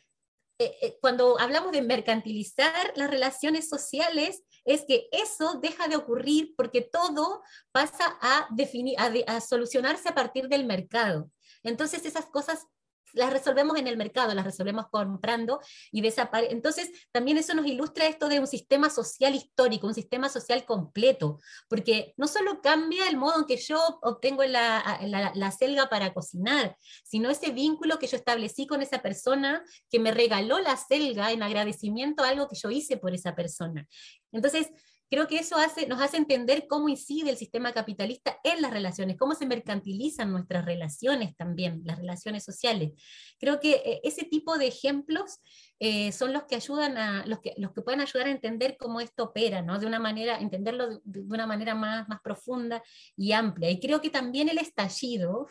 eh, 0.62 0.78
eh, 0.82 0.97
cuando 0.99 1.39
hablamos 1.39 1.71
de 1.71 1.82
mercantilizar 1.82 2.91
las 2.95 3.10
relaciones 3.10 3.69
sociales, 3.69 4.43
es 4.69 4.86
que 4.86 5.10
eso 5.12 5.60
deja 5.62 5.88
de 5.88 5.95
ocurrir 5.95 6.53
porque 6.55 6.82
todo 6.82 7.41
pasa 7.71 8.17
a, 8.21 8.47
definir, 8.51 8.95
a 8.99 9.41
solucionarse 9.41 10.10
a 10.10 10.15
partir 10.15 10.47
del 10.47 10.65
mercado. 10.65 11.32
Entonces 11.63 12.05
esas 12.05 12.27
cosas 12.27 12.67
las 13.13 13.32
resolvemos 13.32 13.78
en 13.78 13.88
el 13.88 13.98
mercado, 13.98 14.34
las 14.34 14.45
resolvemos 14.45 14.88
comprando 14.91 15.60
y 15.91 16.02
desaparece. 16.02 16.54
Entonces, 16.54 16.89
también 17.12 17.38
eso 17.38 17.54
nos 17.54 17.65
ilustra 17.65 18.08
esto 18.08 18.30
de 18.30 18.39
un 18.39 18.48
sistema 18.48 18.89
social 18.89 19.36
histórico, 19.36 19.88
un 19.88 19.93
sistema 19.93 20.30
social 20.30 20.65
completo, 20.65 21.39
porque 21.67 22.13
no 22.17 22.28
solo 22.28 22.62
cambia 22.62 23.08
el 23.08 23.17
modo 23.17 23.39
en 23.39 23.45
que 23.45 23.58
yo 23.58 23.80
obtengo 24.02 24.43
la, 24.43 25.00
la, 25.34 25.52
selga 25.52 25.89
para 25.89 26.13
cocinar, 26.13 26.78
sino 27.04 27.30
ese 27.30 27.52
vínculo 27.52 28.00
que 28.00 28.08
yo 28.08 28.17
establecí 28.17 28.67
con 28.67 28.82
esa 28.82 29.02
persona 29.02 29.63
que 29.89 30.00
me 30.00 30.12
regaló 30.12 30.60
la 30.60 30.78
selga 30.78 31.32
en 31.32 31.43
agradecimiento 31.43 32.24
a 32.24 32.30
algo 32.30 32.48
que 32.48 32.56
yo 32.56 32.69
hice 32.69 32.98
por 32.98 33.13
esa 33.13 33.36
persona. 33.36 33.88
Entonces, 34.32 34.69
creo 35.10 35.28
que 35.28 35.38
eso 35.38 35.58
hace, 35.58 35.88
nos 35.88 36.02
hace 36.02 36.17
entender 36.17 36.67
cómo 36.67 36.89
incide 36.89 37.32
el 37.32 37.38
sistema 37.38 37.74
capitalista 37.74 38.38
en 38.43 38.62
las 38.62 38.72
relaciones, 38.72 39.17
cómo 39.17 39.36
se 39.36 39.45
mercantilizan 39.45 40.32
nuestras 40.32 40.65
relaciones 40.65 41.36
también, 41.36 41.82
las 41.86 41.98
relaciones 41.98 42.43
sociales. 42.43 42.91
Creo 43.39 43.60
que 43.60 43.72
eh, 43.72 44.02
ese 44.04 44.26
tipo 44.26 44.58
de 44.58 44.67
ejemplos 44.67 45.39
eh, 45.80 46.12
son 46.12 46.34
los 46.34 46.43
que 46.43 46.56
ayudan 46.56 46.98
a, 46.98 47.26
los 47.26 47.39
que, 47.39 47.54
los 47.58 47.74
que 47.74 47.82
pueden 47.82 48.02
ayudar 48.02 48.28
a 48.28 48.32
entender 48.32 48.78
cómo 48.78 49.02
esto 49.02 49.26
opera, 49.26 49.62
¿no? 49.62 49.80
De 49.80 49.88
una 49.88 50.00
manera, 50.00 50.39
entenderlo 50.39 51.00
de, 51.04 51.22
una 51.22 51.48
manera 51.48 51.74
más, 51.74 52.08
más 52.08 52.19
profunda 52.22 52.84
y 53.15 53.32
amplia. 53.32 53.69
Y 53.72 53.80
creo 53.80 54.02
que 54.02 54.10
también 54.10 54.50
el 54.50 54.58
estallido 54.58 55.48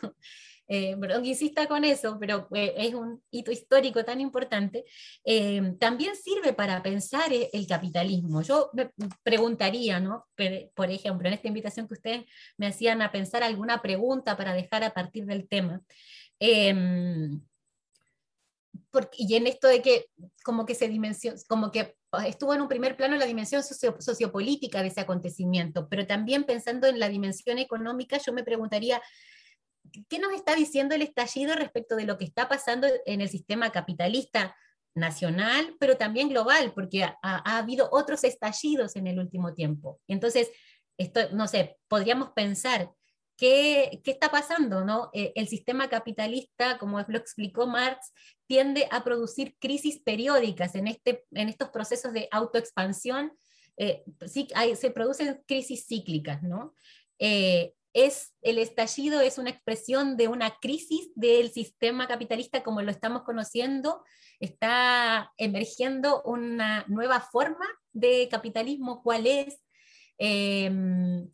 eh, 0.71 0.95
perdón 0.97 1.23
que 1.23 1.29
insista 1.29 1.67
con 1.67 1.83
eso, 1.83 2.17
pero 2.19 2.47
eh, 2.53 2.75
es 2.77 2.93
un 2.93 3.23
hito 3.31 3.51
histórico 3.51 4.05
tan 4.05 4.21
importante, 4.21 4.85
eh, 5.25 5.73
también 5.79 6.15
sirve 6.15 6.53
para 6.53 6.83
pensar 6.83 7.33
e, 7.33 7.49
el 7.53 7.65
capitalismo. 7.65 8.43
Yo 8.43 8.69
me 8.73 8.91
preguntaría, 9.23 9.99
¿no? 9.99 10.27
por 10.75 10.91
ejemplo, 10.91 11.27
en 11.27 11.33
esta 11.33 11.47
invitación 11.47 11.87
que 11.87 11.95
ustedes 11.95 12.25
me 12.55 12.67
hacían 12.67 13.01
a 13.01 13.11
pensar 13.11 13.41
alguna 13.41 13.81
pregunta 13.81 14.37
para 14.37 14.53
dejar 14.53 14.83
a 14.83 14.93
partir 14.93 15.25
del 15.25 15.47
tema. 15.47 15.81
Em, 16.39 17.41
y 19.17 19.35
en 19.35 19.47
esto 19.47 19.67
de 19.67 19.81
que 19.81 20.05
como 20.43 20.65
que 20.67 20.75
se 20.75 20.87
dimensión, 20.87 21.35
como 21.47 21.71
que 21.71 21.95
estuvo 22.27 22.53
en 22.53 22.61
un 22.61 22.67
primer 22.67 22.95
plano 22.95 23.15
la 23.17 23.25
dimensión 23.25 23.63
sociopolítica 23.63 24.81
de 24.83 24.89
ese 24.89 25.01
acontecimiento, 25.01 25.87
pero 25.89 26.05
también 26.05 26.43
pensando 26.43 26.85
en 26.85 26.99
la 26.99 27.09
dimensión 27.09 27.57
económica, 27.57 28.19
yo 28.19 28.33
me 28.33 28.43
preguntaría 28.43 29.01
¿qué 30.07 30.19
nos 30.19 30.33
está 30.33 30.55
diciendo 30.55 30.95
el 30.95 31.01
estallido 31.01 31.55
respecto 31.55 31.95
de 31.95 32.05
lo 32.05 32.17
que 32.17 32.25
está 32.25 32.47
pasando 32.47 32.87
en 33.05 33.21
el 33.21 33.29
sistema 33.29 33.71
capitalista 33.71 34.55
nacional, 34.95 35.75
pero 35.79 35.97
también 35.97 36.29
global, 36.29 36.73
porque 36.73 37.03
ha, 37.03 37.57
habido 37.57 37.89
otros 37.91 38.23
estallidos 38.23 38.95
en 38.95 39.07
el 39.07 39.19
último 39.19 39.53
tiempo? 39.53 39.99
Entonces, 40.07 40.49
esto, 40.97 41.21
no 41.31 41.47
sé, 41.47 41.77
podríamos 41.87 42.31
pensar 42.31 42.91
¿Qué, 43.39 44.01
¿qué, 44.03 44.11
está 44.11 44.29
pasando? 44.29 44.83
¿no? 44.83 45.11
Eh, 45.13 45.31
el 45.33 45.47
sistema 45.47 45.87
capitalista, 45.87 46.77
como 46.77 46.99
lo 47.07 47.17
explicó 47.17 47.67
Marx, 47.67 48.11
tiende 48.47 48.85
a 48.91 49.01
producir 49.05 49.55
crisis 49.59 50.01
periódicas 50.01 50.75
en, 50.75 50.87
este, 50.87 51.23
en 51.31 51.47
estos 51.47 51.69
procesos 51.69 52.11
de 52.11 52.27
autoexpansión. 52.31 53.31
Eh, 53.77 54.03
sí, 54.27 54.49
se 54.75 54.91
producen 54.91 55.41
crisis 55.47 55.85
cíclicas. 55.87 56.43
¿no? 56.43 56.73
Eh, 57.17 57.75
es 57.93 58.33
el 58.41 58.57
estallido 58.59 59.21
es 59.21 59.37
una 59.37 59.49
expresión 59.49 60.15
de 60.15 60.27
una 60.27 60.51
crisis 60.59 61.11
del 61.15 61.51
sistema 61.51 62.07
capitalista 62.07 62.63
como 62.63 62.81
lo 62.81 62.91
estamos 62.91 63.23
conociendo, 63.23 64.03
está 64.39 65.31
emergiendo 65.37 66.21
una 66.23 66.85
nueva 66.87 67.19
forma 67.19 67.65
de 67.91 68.27
capitalismo, 68.29 69.01
¿cuál 69.01 69.27
es? 69.27 69.61
Em, 70.17 71.29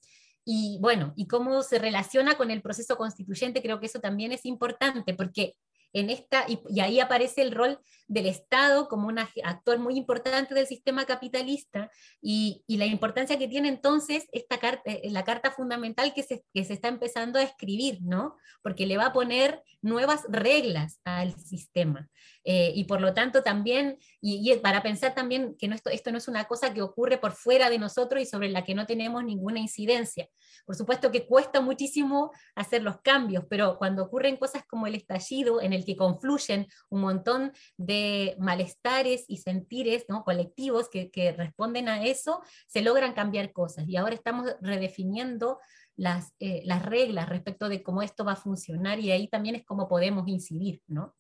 y 0.46 0.78
bueno, 0.80 1.14
y 1.16 1.28
cómo 1.28 1.62
se 1.64 1.80
relaciona 1.80 2.36
con 2.36 2.52
el 2.52 2.62
proceso 2.62 2.98
constituyente, 2.98 3.62
creo 3.62 3.80
que 3.80 3.88
eso 3.88 4.00
también 4.00 4.32
es 4.32 4.46
importante, 4.46 5.14
porque 5.14 5.56
en 5.96 6.10
esta, 6.10 6.46
y, 6.50 6.82
ahí 6.82 7.00
aparece 7.00 7.42
el 7.42 7.54
rol 7.54 7.80
del 8.08 8.26
Estado 8.26 8.90
como 8.90 9.08
un 9.08 9.18
actor 9.18 9.80
muy 9.80 9.96
importante 9.96 10.54
del 10.54 10.68
sistema 10.68 11.06
capitalista 11.06 11.90
y, 12.22 12.64
la 12.68 12.86
importancia 12.86 13.40
que 13.40 13.48
tiene 13.48 13.70
entonces 13.70 14.28
esta 14.34 14.60
carta, 14.60 14.92
eh, 14.92 15.10
la 15.10 15.24
carta 15.24 15.52
fundamental 15.52 16.14
que 16.14 16.24
se, 16.24 16.44
que 16.54 16.66
se 16.66 16.74
está 16.74 16.90
empezando 16.90 17.40
a 17.40 17.44
escribir, 17.44 18.00
¿no? 18.02 18.36
Porque 18.62 18.86
le 18.86 18.98
va 18.98 19.08
a 19.08 19.14
poner 19.14 19.64
nuevas 19.82 20.24
reglas 20.28 21.00
al 21.06 21.34
sistema. 21.40 22.10
Eh, 22.48 22.72
y 22.76 22.84
por 22.84 23.02
lo 23.02 23.16
tanto 23.16 23.42
también, 23.42 23.98
y, 24.22 24.54
para 24.58 24.84
pensar 24.84 25.16
también 25.16 25.56
que 25.58 25.68
esto 25.92 26.12
no 26.12 26.20
es 26.20 26.28
una 26.28 26.46
cosa 26.46 26.74
que 26.74 26.84
ocurre 26.84 27.18
por 27.18 27.32
fuera 27.32 27.72
de 27.72 27.80
nosotros 27.80 28.22
y 28.22 28.26
sobre 28.28 28.50
la 28.50 28.64
que 28.64 28.76
no 28.76 28.86
tenemos 28.86 29.24
ninguna 29.24 29.60
incidencia. 29.60 30.30
Por 30.64 30.76
supuesto 30.76 31.12
que 31.12 31.26
cuesta 31.26 31.60
muchísimo 31.60 32.32
hacer 32.54 32.84
los 32.84 33.02
cambios, 33.02 33.46
pero 33.50 33.80
cuando 33.80 34.04
ocurren 34.04 34.38
cosas 34.38 34.64
como 34.68 34.86
el 34.86 34.94
estallido, 34.94 35.60
en 35.60 35.74
el 35.74 35.86
que 35.86 35.96
confluyen 35.96 36.68
un 36.90 37.02
montón 37.02 37.52
de 37.78 38.36
malestares 38.38 39.26
y 39.28 39.38
sentires 39.38 40.06
¿no? 40.08 40.24
colectivos 40.24 40.88
que, 40.90 41.10
responden 41.36 41.90
a 41.90 42.04
eso, 42.04 42.42
se 42.68 42.82
logran 42.82 43.14
cambiar 43.14 43.52
cosas. 43.54 43.86
Y 43.88 43.98
ahora 43.98 44.14
estamos 44.14 44.56
redefiniendo 44.62 45.60
las, 45.96 46.34
eh, 46.40 46.62
las 46.66 46.86
reglas 46.86 47.28
respecto 47.28 47.70
de 47.70 47.82
cómo 47.82 48.04
esto 48.04 48.24
va 48.24 48.34
a 48.34 48.36
funcionar 48.36 49.00
y 49.00 49.12
ahí 49.12 49.28
también 49.28 49.56
es 49.56 49.66
cómo 49.66 49.88
podemos 49.88 50.28
incidir, 50.28 50.82
¿no? 50.88 51.16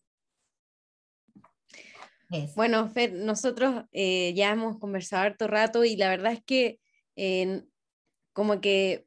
Bueno, 2.55 2.89
Fer, 2.89 3.13
nosotros 3.13 3.85
eh, 3.91 4.33
ya 4.35 4.51
hemos 4.51 4.77
conversado 4.79 5.23
harto 5.23 5.47
rato 5.47 5.83
y 5.83 5.95
la 5.95 6.09
verdad 6.09 6.33
es 6.33 6.43
que 6.43 6.79
como 8.33 8.59
que 8.59 9.05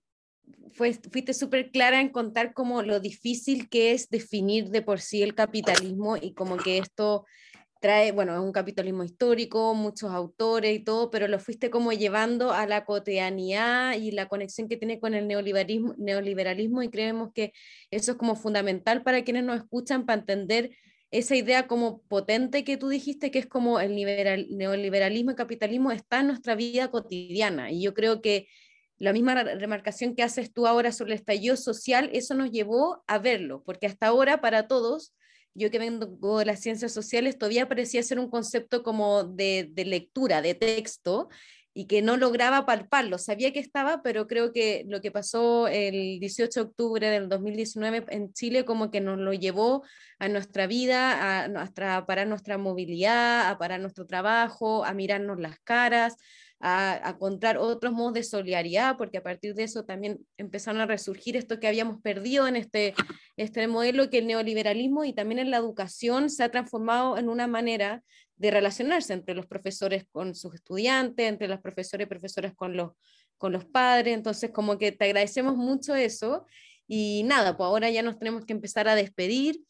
fuiste 0.73 1.35
súper 1.35 1.71
clara 1.71 2.01
en 2.01 2.09
contar 2.09 2.55
como 2.55 2.83
lo 2.83 3.01
difícil 3.01 3.69
que 3.69 3.93
es 3.93 4.09
definir 4.09 4.71
de 4.71 4.83
por 4.83 5.01
sí 5.01 5.23
el 5.23 5.35
capitalismo 5.35 6.17
y 6.17 6.33
como 6.35 6.57
que 6.57 6.79
esto 6.79 7.27
trae, 7.81 8.13
bueno, 8.13 8.35
es 8.35 8.41
un 8.41 8.53
capitalismo 8.53 9.05
histórico, 9.05 9.75
muchos 9.75 10.11
autores 10.11 10.75
y 10.75 10.81
todo, 10.81 11.11
pero 11.11 11.29
lo 11.29 11.39
fuiste 11.39 11.71
como 11.71 11.93
llevando 11.93 12.53
a 12.53 12.67
la 12.67 12.85
cotidianidad 12.85 13.95
y 13.95 14.11
la 14.11 14.29
conexión 14.29 14.69
que 14.69 14.77
tiene 14.77 14.99
con 14.99 15.15
el 15.15 15.29
neoliberalismo, 15.29 15.95
neoliberalismo 15.97 16.83
y 16.83 16.91
creemos 16.91 17.31
que 17.33 17.53
eso 17.91 18.13
es 18.13 18.19
como 18.19 18.35
fundamental 18.35 19.03
para 19.03 19.23
quienes 19.23 19.45
nos 19.45 19.59
escuchan 19.59 20.07
para 20.07 20.21
entender 20.21 20.71
esa 21.11 21.37
idea 21.37 21.67
como 21.67 22.03
potente 22.03 22.65
que 22.65 22.77
tú 22.77 22.89
dijiste, 22.89 23.31
que 23.31 23.39
es 23.39 23.47
como 23.47 23.81
el 23.81 23.95
neoliberalismo 23.95 25.31
y 25.31 25.35
capitalismo 25.35 25.91
está 25.91 26.21
en 26.21 26.29
nuestra 26.29 26.55
vida 26.55 26.91
cotidiana. 26.91 27.71
Y 27.71 27.83
yo 27.83 27.95
creo 27.95 28.21
que 28.21 28.49
la 28.99 29.13
misma 29.13 29.43
remarcación 29.43 30.15
que 30.15 30.23
haces 30.23 30.53
tú 30.53 30.67
ahora 30.67 30.93
sobre 30.93 31.13
el 31.13 31.21
estallido 31.21 31.57
social, 31.57 32.11
eso 32.13 32.35
nos 32.35 32.51
llevó 32.51 33.05
a 33.07 33.19
verlo, 33.19 33.63
porque 33.65 33.87
hasta 33.87 34.09
ahora 34.09 34.41
para 34.41 34.67
todos, 34.67 35.15
yo 35.55 35.71
que 35.71 35.79
vengo 35.79 36.39
de 36.39 36.45
las 36.45 36.61
ciencias 36.61 36.93
sociales, 36.93 37.39
todavía 37.39 37.69
parecía 37.69 38.03
ser 38.03 38.19
un 38.19 38.29
concepto 38.29 38.83
como 38.83 39.25
de, 39.25 39.73
lectura, 39.77 40.43
de 40.43 40.55
texto, 40.55 41.29
y 41.75 41.87
que 41.87 42.03
no 42.03 42.17
lograba 42.17 42.67
palparlo. 42.67 43.19
Sabía 43.19 43.53
que 43.53 43.61
estaba, 43.61 44.03
pero 44.03 44.27
creo 44.27 44.53
que 44.53 44.85
lo 44.89 45.01
que 45.01 45.11
pasó 45.11 45.69
el 45.69 46.19
18 46.19 46.61
de 46.61 46.67
octubre 46.69 47.09
del 47.09 47.29
2019 47.29 48.07
en 48.09 48.33
Chile 48.33 48.65
como 48.65 48.91
que 48.91 49.01
nos 49.01 49.19
lo 49.19 49.33
llevó 49.33 49.85
a 50.19 50.29
nuestra 50.29 50.67
vida, 50.67 51.45
a, 51.45 51.49
nuestra, 51.49 51.97
a 51.97 52.07
parar 52.07 52.27
nuestra 52.27 52.59
movilidad, 52.59 53.49
a 53.49 53.59
parar 53.59 53.81
nuestro 53.81 54.07
trabajo, 54.07 54.85
a 54.85 54.93
mirarnos 54.95 55.39
las 55.39 55.59
caras, 55.61 56.17
a, 56.61 57.11
encontrar 57.11 57.59
otros 57.59 57.93
modos 57.93 58.15
de 58.15 58.25
solidaridad, 58.25 58.97
porque 58.97 59.19
a 59.19 59.23
partir 59.23 59.55
de 59.55 59.65
eso 59.65 59.85
también 59.85 60.27
empezaron 60.37 60.81
a 60.81 60.87
resurgir 60.87 61.37
esto 61.37 61.61
que 61.61 61.69
habíamos 61.69 62.01
perdido 62.01 62.49
en 62.49 62.57
este, 62.57 62.95
este 63.37 63.67
modelo, 63.69 64.11
que 64.11 64.19
el 64.19 64.27
neoliberalismo 64.27 65.05
y 65.05 65.13
también 65.13 65.39
en 65.39 65.51
la 65.51 65.59
educación 65.59 66.31
se 66.31 66.43
ha 66.43 66.51
transformado 66.51 67.19
en 67.19 67.29
una 67.29 67.47
manera 67.47 68.03
de 68.39 68.51
relacionarse 68.51 69.13
entre 69.13 69.35
los 69.35 69.47
profesores 69.47 70.05
con 70.11 70.35
sus 70.35 70.55
estudiantes, 70.55 71.29
entre 71.29 71.49
los 71.49 71.61
profesores 71.61 72.07
y 72.07 72.09
profesoras 72.09 72.55
con 72.55 72.77
los, 72.77 72.93
con 73.37 73.53
los 73.53 73.65
padres. 73.65 74.15
Entonces, 74.15 74.51
como 74.51 74.79
que 74.79 74.93
te 74.93 75.05
agradecemos 75.05 75.57
mucho 75.57 75.95
eso. 75.95 76.47
Y 76.87 77.23
nada, 77.25 77.57
pues 77.57 77.67
ahora 77.67 77.91
ya 77.91 78.03
nos 78.03 78.19
tenemos 78.19 78.47
que 78.47 78.53
empezar 78.55 78.89
a 78.89 78.95
despedir. 78.95 79.61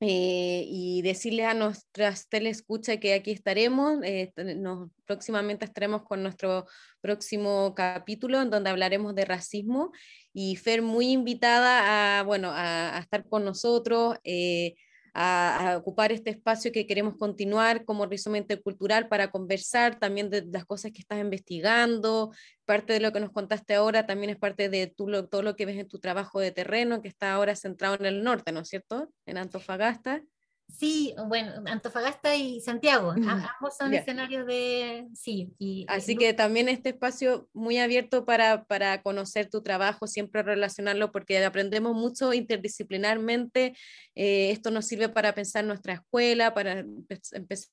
Eh, 0.00 0.66
y 0.68 1.00
decirle 1.00 1.46
a 1.46 1.54
nuestras 1.54 2.28
telescuchas 2.28 2.98
que 2.98 3.14
aquí 3.14 3.30
estaremos, 3.30 3.96
eh, 4.04 4.30
nos, 4.36 4.90
próximamente 5.06 5.64
estaremos 5.64 6.02
con 6.02 6.22
nuestro 6.22 6.66
próximo 7.00 7.74
capítulo 7.74 8.42
en 8.42 8.50
donde 8.50 8.68
hablaremos 8.68 9.14
de 9.14 9.24
racismo 9.24 9.92
y 10.34 10.56
Fer 10.56 10.82
muy 10.82 11.12
invitada 11.12 12.18
a, 12.18 12.22
bueno, 12.24 12.50
a, 12.52 12.98
estar 12.98 13.26
con 13.26 13.46
nosotros, 13.46 14.18
eh, 14.22 14.74
a, 15.18 15.76
ocupar 15.78 16.12
este 16.12 16.30
espacio 16.30 16.72
que 16.72 16.86
queremos 16.86 17.16
continuar 17.16 17.84
como 17.86 18.04
rizoma 18.04 18.36
intercultural 18.36 19.08
para 19.08 19.30
conversar 19.30 19.98
también 19.98 20.28
de 20.28 20.44
las 20.44 20.66
cosas 20.66 20.92
que 20.92 21.00
estás 21.00 21.18
investigando. 21.20 22.32
Parte 22.66 22.92
de 22.92 23.00
lo 23.00 23.12
que 23.12 23.20
nos 23.20 23.32
contaste 23.32 23.74
ahora 23.74 24.06
también 24.06 24.30
es 24.30 24.36
parte 24.36 24.68
de 24.68 24.86
todo 24.88 25.42
lo 25.42 25.56
que 25.56 25.66
ves 25.66 25.78
en 25.78 25.88
tu 25.88 25.98
trabajo 26.00 26.38
de 26.38 26.52
terreno, 26.52 27.00
que 27.00 27.08
está 27.08 27.32
ahora 27.32 27.56
centrado 27.56 27.94
en 27.94 28.04
el 28.04 28.22
norte, 28.22 28.52
¿no 28.52 28.60
es 28.60 28.68
cierto? 28.68 29.10
En 29.24 29.38
Antofagasta. 29.38 30.22
Sí, 30.68 31.14
bueno, 31.28 31.62
Antofagasta 31.66 32.34
y 32.36 32.60
Santiago, 32.60 33.12
ambos 33.12 33.76
son 33.78 33.94
escenarios 33.94 34.46
de, 34.46 35.06
sí. 35.14 35.54
Y, 35.58 35.86
Así 35.88 36.16
que 36.16 36.34
también 36.34 36.68
este 36.68 36.90
espacio 36.90 37.48
muy 37.54 37.78
abierto 37.78 38.26
para, 38.26 38.64
para, 38.64 39.00
conocer 39.02 39.48
tu 39.48 39.62
trabajo, 39.62 40.06
siempre 40.06 40.42
relacionarlo, 40.42 41.12
porque 41.12 41.42
aprendemos 41.42 41.94
mucho 41.94 42.34
interdisciplinarmente. 42.34 43.74
Eh, 44.14 44.50
esto 44.50 44.70
nos 44.70 44.86
sirve 44.86 45.08
para 45.08 45.34
pensar 45.34 45.64
nuestra 45.64 45.94
escuela, 45.94 46.52
para 46.52 46.80
empezar 46.80 47.70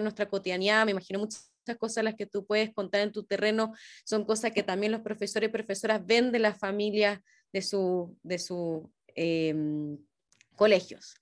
nuestra 0.00 0.28
cotidianidad. 0.28 0.86
Me 0.86 0.92
imagino 0.92 1.18
muchas 1.18 1.50
cosas 1.78 2.04
las 2.04 2.14
que 2.14 2.26
tú 2.26 2.46
puedes 2.46 2.72
contar 2.72 3.00
en 3.02 3.12
tu 3.12 3.24
terreno 3.24 3.74
son 4.04 4.24
cosas 4.24 4.52
que 4.52 4.62
también 4.62 4.92
los 4.92 5.00
profesores 5.00 5.48
y 5.48 5.52
profesoras 5.52 6.06
ven 6.06 6.32
de 6.32 6.38
las 6.38 6.58
familias 6.58 7.20
de 7.52 7.62
sus 7.62 8.08
de 8.22 8.38
su, 8.38 8.90
em, 9.14 9.98
colegios. 10.54 11.14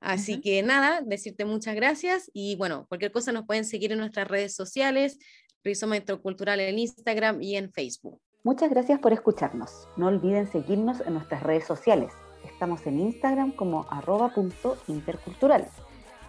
Así 0.00 0.40
que 0.40 0.62
nada, 0.62 1.02
decirte 1.04 1.44
muchas 1.44 1.74
gracias 1.74 2.30
y 2.32 2.56
bueno, 2.56 2.86
cualquier 2.88 3.12
cosa 3.12 3.32
nos 3.32 3.44
pueden 3.46 3.66
seguir 3.66 3.92
en 3.92 3.98
nuestras 3.98 4.26
redes 4.26 4.54
sociales, 4.54 5.18
Rizoma 5.62 5.98
Intercultural 5.98 6.58
en 6.60 6.78
Instagram 6.78 7.42
y 7.42 7.56
en 7.56 7.70
Facebook. 7.70 8.18
Muchas 8.42 8.70
gracias 8.70 8.98
por 8.98 9.12
escucharnos. 9.12 9.86
No 9.98 10.06
olviden 10.06 10.50
seguirnos 10.50 11.02
en 11.02 11.12
nuestras 11.12 11.42
redes 11.42 11.66
sociales. 11.66 12.10
Estamos 12.44 12.86
en 12.86 12.98
Instagram 12.98 13.52
como 13.52 13.86
arroba.intercultural, 13.90 15.68